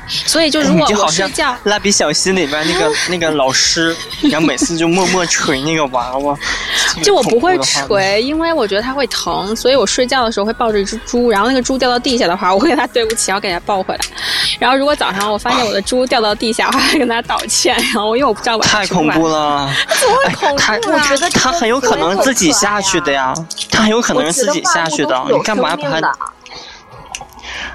[0.09, 3.95] 所以就如果我睡觉，蜡笔小新里边那个 那个老师，
[4.31, 6.37] 然后每次就默默捶那个娃娃，
[7.03, 14.01] 就我不会捶，因为我觉得它会疼，所以我睡觉的时候会抱着一只猪，然后那个猪掉到地下的话，我会跟他对不起，要给他抱回来。
[14.59, 17.77] 然后如果早上我发现我的猪掉到地下，我会跟他道歉。
[17.95, 20.91] 然后因为我不知道晚上太恐怖了，怎么会恐怖？
[20.93, 23.35] 我觉得他很有可能自己下去的呀，
[23.71, 26.15] 他很有可能是自己下去的，你干嘛把他？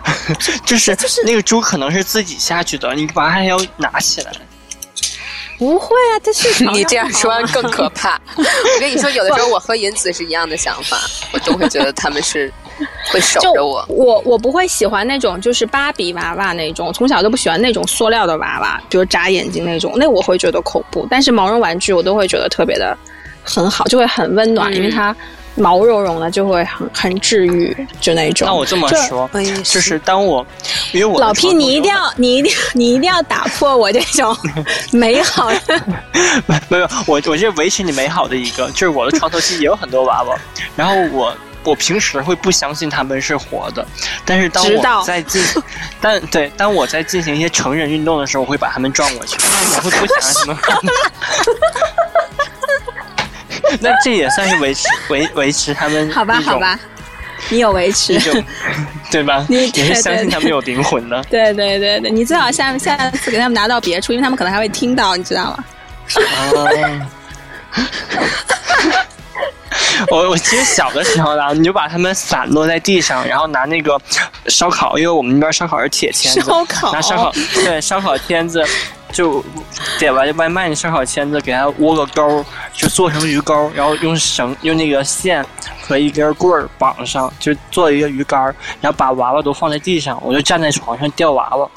[0.65, 0.95] 就是
[1.25, 4.31] 那个猪可能是自己下去的，你把它还要拿起来。
[5.59, 8.19] 不会啊，这是你这样说更可怕。
[8.35, 10.97] 我跟你说，有的时候我和银子是一样的想法，
[11.31, 12.51] 我都会觉得他们是
[13.13, 13.85] 会守着我。
[13.87, 21.07] 我我不会喜欢那种就是芭比娃娃那种，从小都不喜欢那种塑料的娃娃，比如眨眼睛那种，那我会觉得恐怖。
[21.09, 22.97] 但是毛绒玩具我都会觉得特别的
[23.43, 25.15] 很好，就会很温暖，嗯因为它
[25.55, 28.47] 毛茸茸的，就会很很治愈，就那种。
[28.47, 29.29] 那我这么说，
[29.63, 30.45] 就是是当我
[30.91, 34.35] 因为我老有你一定要，你一定，你一定要打破我这种
[34.91, 35.81] 美好的。
[36.69, 40.35] 没有，我我是维持你美好的一个，就是我的床头其实也有很多娃娃，
[40.75, 43.85] 然后我我平时会不相信他们是活的，
[44.25, 45.43] 但是当我在进，
[46.01, 49.37] 但对，当我在进行一些成人运动的时候，我会把他们撞过去，
[49.75, 50.91] 我会不想让他们看到。
[53.81, 56.79] 那这也算是维持维维持他们好吧，好吧，
[57.49, 58.19] 你有维持
[59.11, 59.45] 对吧？
[59.49, 61.21] 你也是相信他们有灵魂的。
[61.29, 65.63] 对对对对，你最好下下次给他们拿到别处，因为他们可能还会听到，你知道吗？
[66.53, 67.07] 哦。
[70.09, 73.99] 我我其实小的时候呢，你就把它们散落在地上，然后拿那个
[74.47, 78.63] 烧烤，因为我们那边烧烤是铁签子，烧烤拿烧烤对烧烤签子，
[79.13, 79.41] 就
[79.97, 82.43] 点完外卖你烧烤签子，给它窝个钩，
[82.73, 85.45] 就做成鱼钩，然后用绳用那个线
[85.81, 91.69] 和一根棍儿绑上，就做一个鱼竿儿，然后把娃娃都放在地上，我就站在床上钓娃娃。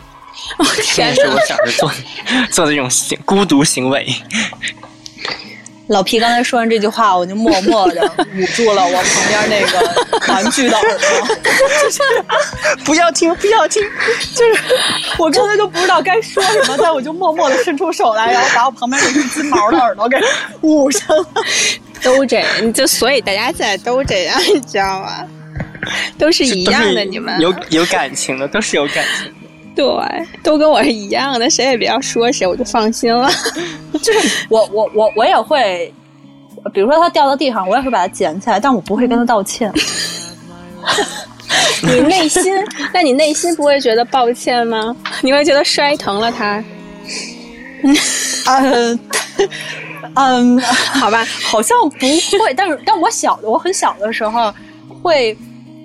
[0.77, 1.93] 这天是我小时候做
[2.51, 4.07] 做的这种行孤独行为。
[5.89, 8.03] 老皮刚才说完这句话，我就默默的
[8.35, 11.09] 捂住了我旁边那个玩具的耳朵，
[12.85, 13.83] 不要听，不要听。
[14.35, 14.61] 就是
[15.17, 20.17] 我刚才都不知道该说什么，但我就默默的伸出手来，然后把我旁边那根金毛的耳朵给
[20.63, 21.27] 捂上了。
[22.03, 25.25] 都这样，就所以大家现在都这样，你知道吗？
[26.19, 29.36] 都是一样的，你们有有感情的，都是有感情的。
[29.77, 29.85] 对，
[30.43, 33.31] 都跟我是一样的，谁也不要说谁，我就放心了。
[34.03, 35.93] 就是我我我我也会，
[36.73, 39.71] 比如说它掉到地上，我也会把它捡起来，但我不会跟他道歉。
[41.83, 42.43] 你内心，
[42.93, 44.97] 那你内心不会觉得抱歉吗？
[45.21, 46.65] 你会觉得摔疼了它？
[48.47, 48.99] 嗯
[50.15, 52.07] 嗯，好吧，好像不
[52.43, 54.53] 会，但是但我小的我很小的时候
[55.03, 55.37] 会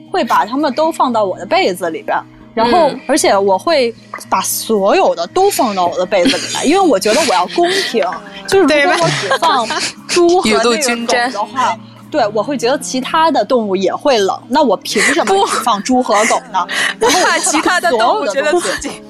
[0.10, 2.18] 会把它们都放到我的被子里边。
[2.54, 3.94] 然后，嗯而且我会
[4.30, 8.06] 把所有的都放到我的被子里来，因为我觉得我要公平。
[8.48, 9.68] 就是如果我只放
[10.08, 10.64] 猪和那个
[11.06, 11.78] 狗的话，
[12.12, 14.38] 对我会觉得其他的动物也会冷。
[14.50, 16.68] 那我凭什么只放猪和狗呢？
[17.00, 19.02] 然后我怕其他的所动物觉得有的东西自己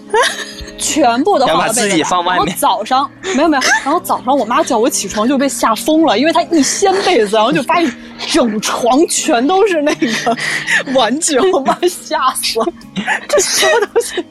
[0.78, 7.94] 全部都放到被子里，然后把自己放外面然后早上没有没有，然后早上我妈叫我起床就被吓疯了，因为她一掀被子，然后就发现
[8.28, 10.38] 整床全都是那个
[10.94, 12.68] 玩具，我妈吓死了。
[13.28, 14.26] 这什么东西？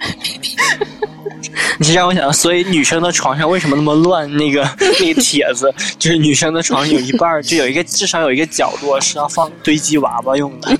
[1.78, 4.30] 你是让我想到，所以女生的床上为什么那么乱？
[4.36, 10.76] 那个那个帖子，就是女生的床有一半儿就有一个至少有一个角落是要放堆积娃娃用的。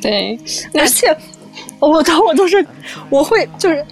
[0.00, 0.38] 对，
[0.74, 1.14] 而且
[1.80, 2.64] 我都我都是
[3.10, 3.84] 我会就是。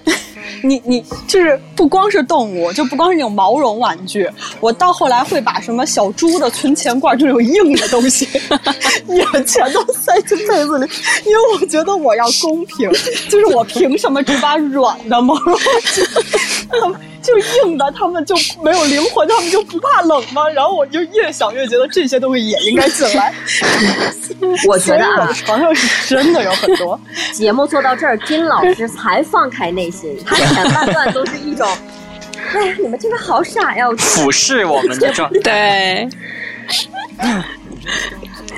[0.63, 4.29] 你你就是不光是动物，就不光是那种毛绒玩具，
[4.61, 8.29] 我到后来会把什么小猪的存钱罐这种硬的东西，
[9.09, 10.89] 也全都塞进被子里，
[11.25, 12.91] 因为我觉得我要公平，
[13.29, 15.63] 就是我凭什么只把软的毛绒玩
[15.95, 16.03] 具，
[17.23, 20.49] 就硬的，他们就没有灵魂，他们就不怕冷吗？
[20.51, 23.35] 然后我就越想越觉得这些东西也应该进来，
[24.69, 26.99] 我觉得啊我的，床上是真的有很多。
[27.33, 31.67] 节目做到这儿，金老师才放开内心，他前半段都是一种，
[32.55, 33.89] 哎呀，你们真的好傻呀！
[33.89, 35.39] 我俯视我们的状态。
[35.43, 36.09] 对，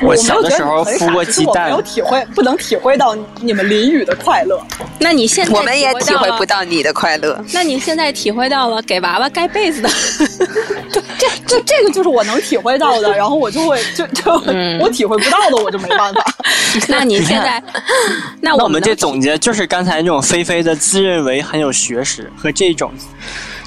[0.01, 4.61] 我小的时候孵过鸡蛋我没有，体会，不能体会到你们淋雨的快乐。
[5.01, 7.43] 那你现在我们也体会不到你的快乐。
[7.53, 9.89] 那你现在体会到了给娃娃盖被子的，
[11.19, 16.25] 这这这个就是我能体会到的，然后我就会就就、嗯我体会不到的，我就没办法。
[16.87, 17.63] 那你现在，
[18.41, 22.93] 那那我们们这总结就是刚才那种菲菲的自认为很有学识和这种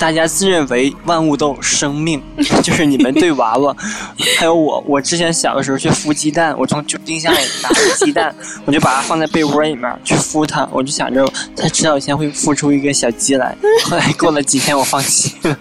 [0.02, 2.20] 大家自认为万物都有生命，
[2.64, 3.76] 就是你们对娃娃，
[4.36, 8.36] 还有我，我之前小的时候去孵鸡蛋，我从冰箱里拿个鸡蛋，
[8.66, 13.56] 我就把它放在被窝里面去孵它，我就想着它迟早有一天会孵出一个小鸡来。
[13.86, 15.56] 后来过了几天，我放弃了。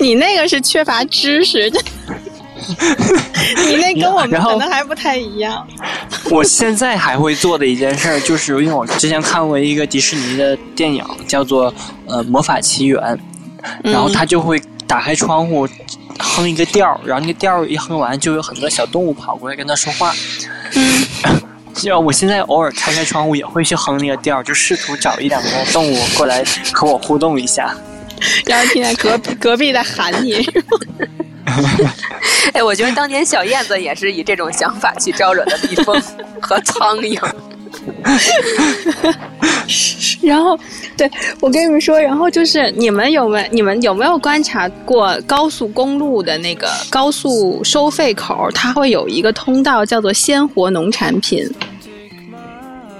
[0.00, 5.64] 你你那个是缺乏知识，你那跟我们可能还不太一样。
[6.32, 11.72] 我现在还会做的一件事儿，就是因为我之前看过一个迪士尼的电影，叫做
[12.08, 13.00] 呃《魔法奇缘》，
[13.82, 15.68] 然后他就会打开窗户
[16.18, 20.14] 哼一个调儿，然后那个调儿一哼完，就有很多小动物跑过来跟他说话。
[20.74, 21.04] 嗯
[21.74, 27.74] 就我现在偶尔开开窗户也会去哼那个调儿，就试图找一两个动物过来和我互动一下。
[28.46, 30.34] 然后听见隔壁隔壁在喊你，
[32.52, 36.00] 哎，我觉得当年小燕子也是以这种想法去招惹的蜜蜂
[36.40, 37.18] 和苍蝇。
[40.22, 40.58] 然后，
[40.96, 41.10] 对
[41.40, 51.44] 我跟你们说，然后就是你们有没有你们有没有观察过高速公路的那个高速收费口，它会有一个通道叫做鲜活农产品。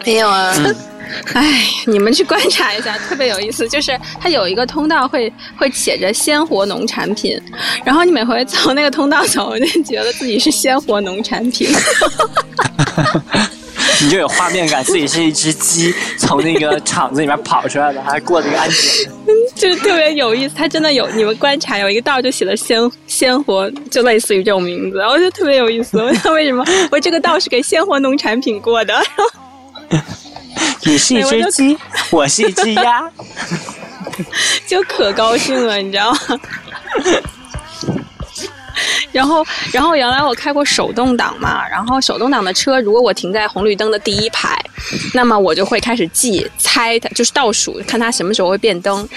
[0.04, 0.52] 没有啊，
[1.34, 3.68] 哎，你们去观察一下，特别有意思。
[3.68, 7.40] 就是它有一个通道会会写着“鲜活农产品”，
[7.84, 11.68] 然后你每回走那个通道走，就觉得自己是鲜活农产品。
[14.02, 19.12] 你就有画面感，自己是一只鸡从那个厂子里面跑出来的，还过这个安检，
[19.54, 20.54] 就特别有意思。
[20.56, 25.98] 它真的有，你们观察有一个道就写了“鲜鲜活”，就类似于这种名字，我觉得特别有意思。
[26.02, 29.00] 我想为什么我这个道是给鲜活农产品过的？
[30.84, 31.78] 你是一只鸡，
[32.10, 33.08] 我是一只鸭，
[34.66, 36.18] 就可高兴了，你知道吗？
[39.12, 44.58] 然后，然后原来我开过手动挡嘛，然后手动挡的车，如果我停在红绿灯的第一排，
[45.12, 49.08] 那么我就会开始记猜它，就是倒数看它什么时候会变灯，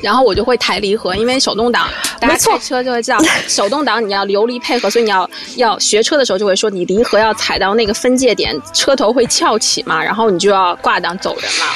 [0.00, 3.18] 然后我就会抬离合，因为手动挡大家开车就会知道，
[3.48, 11.66] 手动挡你要流离配合，所以你要要学车的时候就会说你离合要踩到那个分界点，车头会翘起嘛，然后你就要挂档走人嘛，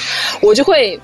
[0.41, 0.99] 我就会。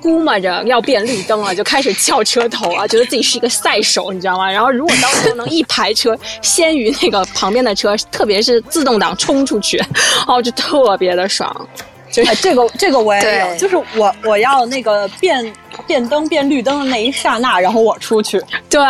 [0.00, 4.50] 估摸着要变绿灯了，就开始翘车头啊，觉得自己是一个赛手，你知道吗？
[4.50, 9.82] 然后如果当时能一排车先于那个旁边的车，特别是自动挡冲出去，
[10.26, 11.68] 哦，就特别的爽。
[12.10, 15.54] 就哎，这个这个我也有，就是我我要那个变
[15.86, 18.42] 变灯变绿灯的那一刹那，然后我出去。
[18.68, 18.80] 对，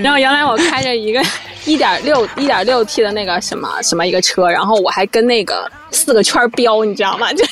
[0.00, 1.20] 然后原来我开着一个
[1.66, 7.32] 一点六一点六 T 的那个什么什么一个车，然后我还跟那个四个圈标，你知道吗？
[7.32, 7.44] 就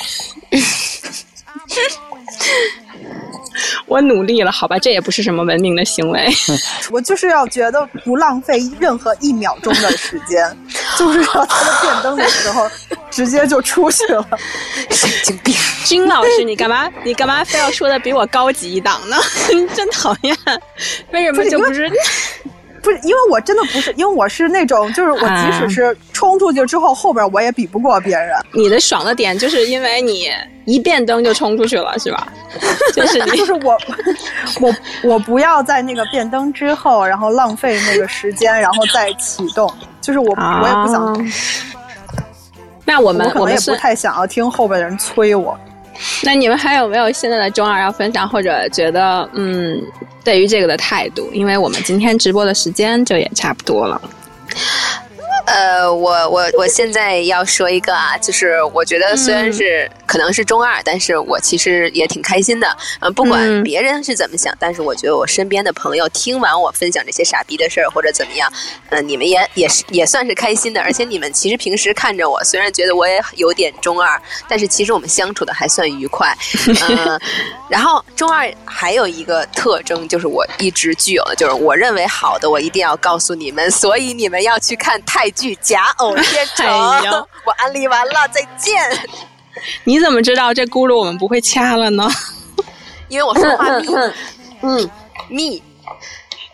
[3.87, 6.29] 我努力了，好吧，这也不是什么文明的行为。
[6.93, 10.57] 我就是要觉得不浪费任何一秒钟的时间，
[10.97, 12.71] 就是要他们变灯的时候
[13.11, 14.25] 直接就出去了。
[14.91, 15.55] 神经病！
[15.85, 16.89] 君老师，你干嘛？
[17.03, 19.17] 你干嘛非要说的比我高级一档呢？
[19.75, 20.37] 真讨厌！
[21.13, 21.89] 为什么就不是？
[21.89, 22.03] 不是
[23.03, 28.31] 因为我真的不是，因为我是那种，就是我即使是冲出去之后，后边我也比不过别人。
[28.53, 30.29] 你的爽的点就是因为你
[30.65, 32.29] 一变灯就冲出去了，是吧？
[32.95, 33.77] 就是你就是我，
[34.61, 39.73] 我我不要在那个变灯之后，然后浪费那个时间，然后再启动。
[40.01, 41.31] 就是我，啊我也不想，
[42.85, 45.59] 那我们我可能也不太想要听后边的人催我。
[46.23, 49.81] 那你们还有没有现在的中二要分享，或者觉得嗯，
[50.25, 51.29] 对于这个的态度？
[51.33, 54.01] 因为我们今天直播的时间就也差不多了。
[55.47, 62.77] 呃，我我我现在要说一个啊，就是我觉得虽然是、可能是中二，但是我其实也挺开心的。
[63.01, 68.53] 嗯、不管嗯别人是怎么想，但是我觉得我身边的朋友听完我分享这些傻逼的事儿或者怎么样，
[68.91, 70.83] 嗯、你们也也是也算是开心的。
[70.83, 76.37] 而且你们其实平时看着我，虽然觉得我也有点中二，但是其实我们相处的还算愉快。
[76.89, 77.21] 嗯、
[77.69, 87.13] 然后中二还有一个特征，就是我一直具有的，就是我认为好的，我一定要告诉你们，所以你们要去看泰剧《假偶天成》 哎呀
[87.45, 88.75] 我安利完了，再见。
[89.85, 92.09] 你怎么知道这轱辘我们不会掐了呢？
[93.09, 93.89] 因为我说话密，
[94.63, 94.91] 嗯，
[95.29, 95.63] 密。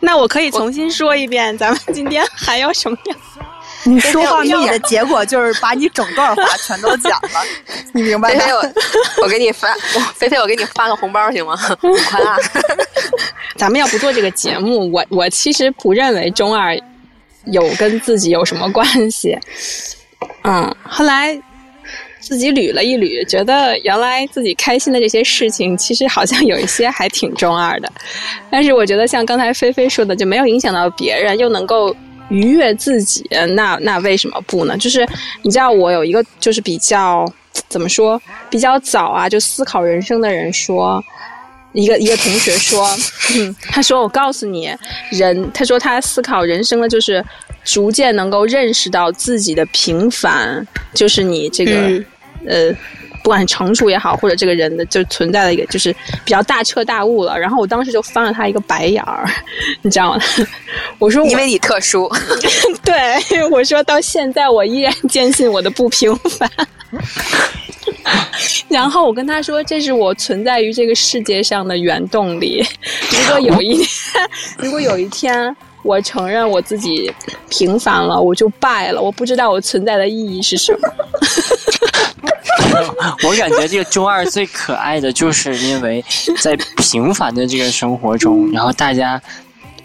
[0.01, 3.17] 那我可以重新说一遍，咱们今天还要什么样？
[3.87, 7.29] 你说话密的结果就是把你整段话全都讲了，
[7.93, 8.39] 你明白吗？
[8.39, 11.55] 菲菲，我我给你发，我菲菲，我给你发个红包行吗？
[11.83, 12.37] 五块二！
[13.55, 16.77] 咱们要不做这个节目，我我其实不认为中二
[17.45, 19.37] 有跟自己有什么关系。
[20.43, 21.39] 嗯，后来
[22.19, 27.91] 自己捋了一捋，觉得原来自己开心的这些事情，其实好像有一些还挺中二的。
[28.49, 31.95] 但是我觉得像刚才菲菲说的，就没有影响到别人，又能够
[32.29, 34.77] 愉悦自己，那那为什么不呢？
[34.77, 35.07] 就是
[35.43, 37.25] 你知道，我有一个就是比较
[37.67, 38.19] 怎么说，
[38.49, 41.03] 比较早啊，就思考人生的人说。
[41.75, 42.87] 一个一个同学说，
[43.35, 44.73] 嗯，他说我告诉你，
[45.11, 47.23] 人，他说他思考人生的就是
[47.63, 52.05] 逐渐能够认识到自己的平凡，就是你这个、嗯
[52.47, 52.71] 呃，
[53.23, 55.91] 不管是成熟也好，或者这个人的就存在的一个就是
[56.23, 57.37] 比较大彻大悟了。
[57.37, 59.29] 然后我当时就翻了他一个白眼儿，
[59.81, 60.21] 你知道吗？
[60.97, 62.09] 我说我因为你特殊，
[62.85, 66.49] 对，我说到现在我依然坚信我的不平凡。
[68.69, 72.63] 然后我跟他说，这是我存在于这个世界上的原动力。
[73.11, 77.11] 如果有一天， 如果有一天我承认我自己
[77.49, 80.89] 平凡了，我就败了，我不知道我存在的意义是什么。
[83.23, 86.03] 我感觉这个中二最可爱的就是因为
[86.41, 89.21] 在平凡的这个生活中，然后大家。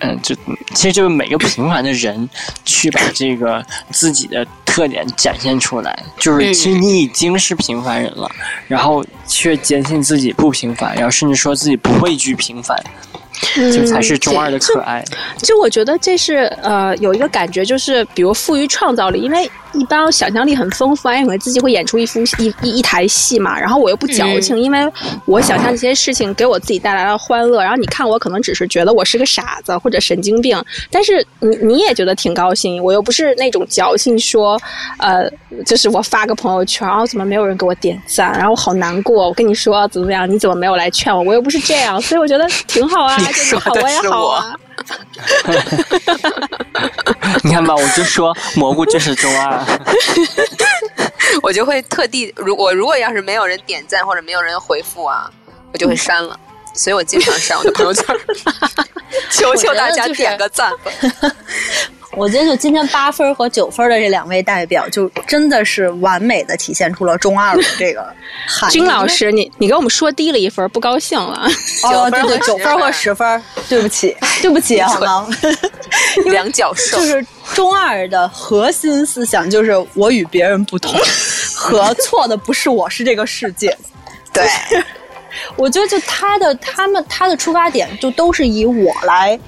[0.00, 0.34] 嗯，就
[0.74, 2.28] 其实就是每个平凡的人
[2.64, 8.30] 去把这个自己的特点展现出来，就是其实你已经是平凡人了，
[8.66, 12.76] 然后却坚信自己不平凡，然后甚至说自己不畏惧平凡。
[13.54, 15.04] 这才是中二的可爱。
[15.42, 23.58] 就我觉得这是呃有一个感觉，就是比如富于创造力，因为一般想象力很丰富，因为自己会演出一幅一一一台戏嘛。
[23.58, 24.78] 然后我又不矫情，因为
[25.26, 27.62] 我想象这些事情给我自己带来了欢乐。
[27.62, 32.82] 然后你看我可能只是觉得我是个傻子或者神经病，但是你你也觉得挺高兴。
[32.82, 34.60] 我又不是那种矫情说，
[34.98, 35.30] 呃，
[35.64, 39.28] 就是我发个朋友圈，然后怎么没有人给我点赞，然后我好难过。
[39.28, 41.22] 我跟你说怎么怎么样，你怎么没有来劝我？
[41.22, 43.16] 我又不是这样，所以我觉得挺好啊。
[43.32, 44.42] 说的是我，
[47.42, 49.64] 你看吧，我就说蘑菇就是中二，
[51.42, 55.30] 我就会特地，如果如果要是没有人点赞或者没有人回复啊，
[55.72, 56.38] 我就会删了，
[56.74, 58.04] 所以我经常删我的朋友圈，
[59.30, 60.90] 求求大家点个赞吧。
[62.16, 68.02] 我觉得就今天八分和九分的这两位代表，就真的是完美的体现出了中二的这个
[68.46, 68.72] 含义。
[68.74, 71.48] 君老师，你你给我们说低了一分，不高兴了？
[71.84, 75.28] 哦，对对，九分或十分，对不起， 对不起， 好吗？
[76.26, 77.24] 两脚兽就是
[77.54, 80.92] 中二的核心思想，就是我与别人不同，
[81.54, 83.76] 和错的不是我，是这个世界。
[84.32, 84.48] 对，
[85.54, 89.38] 我觉得就他的他们他的出发点，就都是以我来。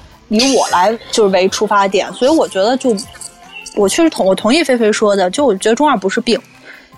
[0.40, 2.96] 以我来就是为出发点，所以我觉得就
[3.74, 6.40] 我确实同我同意菲菲说的，就我觉得中二不是病，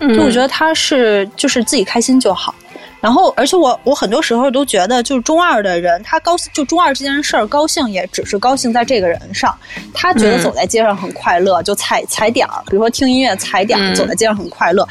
[0.00, 2.54] 就我觉得他是就是自己开心就好。
[3.00, 9.54] 然后，而且我我很多时候都觉得，就是中二的人，他高兴就中二这件事儿高兴，也只是高兴在这个人上。
[9.92, 14.88] 他觉得走在街上很快乐，就踩踩点儿，比如说听音乐踩点儿，走在街上很快乐。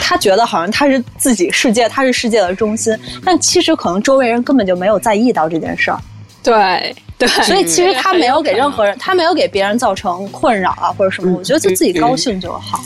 [0.00, 6.00] 他觉得好像他是自己世界，他是世界的中心，但其实可能周围人根本就没有在意到这件事儿。
[6.42, 6.96] 对。
[7.18, 11.30] 对，所以其实他没有给任何人， 他没有给别人造成困扰啊，或者什么。
[11.36, 12.82] 我觉得就自己高兴就好。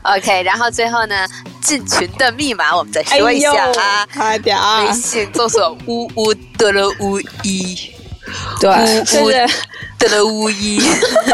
[0.00, 1.26] OK，然后最后呢，
[1.60, 7.76] 进群的密码我们再说一下啊，快点啊微信搜索呜呜得了呜一，
[8.58, 8.70] 对，
[9.20, 9.30] 呜呜
[9.98, 10.80] 得了呜一，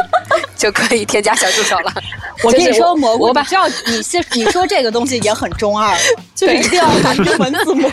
[0.59, 1.94] 就可以添加小助手了。
[2.43, 5.97] 我跟你说，蘑菇，你知道你先你说这个东西也很中二，
[6.35, 7.89] 就是一定要打英文字母。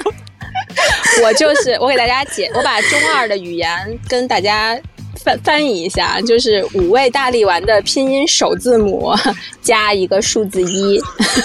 [1.23, 4.79] 我就是我给大家解，我把中二的语言跟大家
[5.23, 9.13] 翻翻译一下，就是五味大力丸的拼音首字母
[9.61, 11.01] 加一个数字一，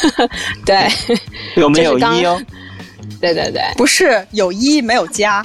[0.67, 0.89] 对，
[1.57, 2.41] 有没有一哦？
[3.21, 5.45] 对对对，不是有一没有加，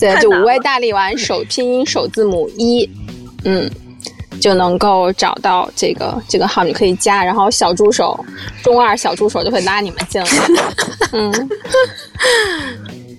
[0.00, 2.88] 对，就五味大力丸首拼音首字母一，
[3.44, 3.70] 嗯。
[4.40, 8.18] 就能够找到这个这个号，你可以加，然后小助手
[8.62, 10.28] 中二小助手就会拉你们进来。
[11.12, 11.50] 嗯，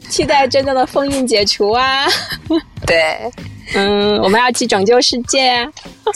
[0.09, 2.05] 期待真正的封印解除啊！
[2.85, 3.31] 对，
[3.75, 5.67] 嗯，我们要去拯救世界。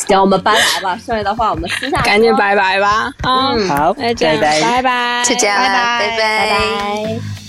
[0.08, 1.00] 行，我们拜拜吧。
[1.06, 3.12] 剩下的话我们私下赶紧拜拜吧。
[3.24, 7.43] 嗯，好，那这样拜拜，就这样，拜拜，拜拜拜。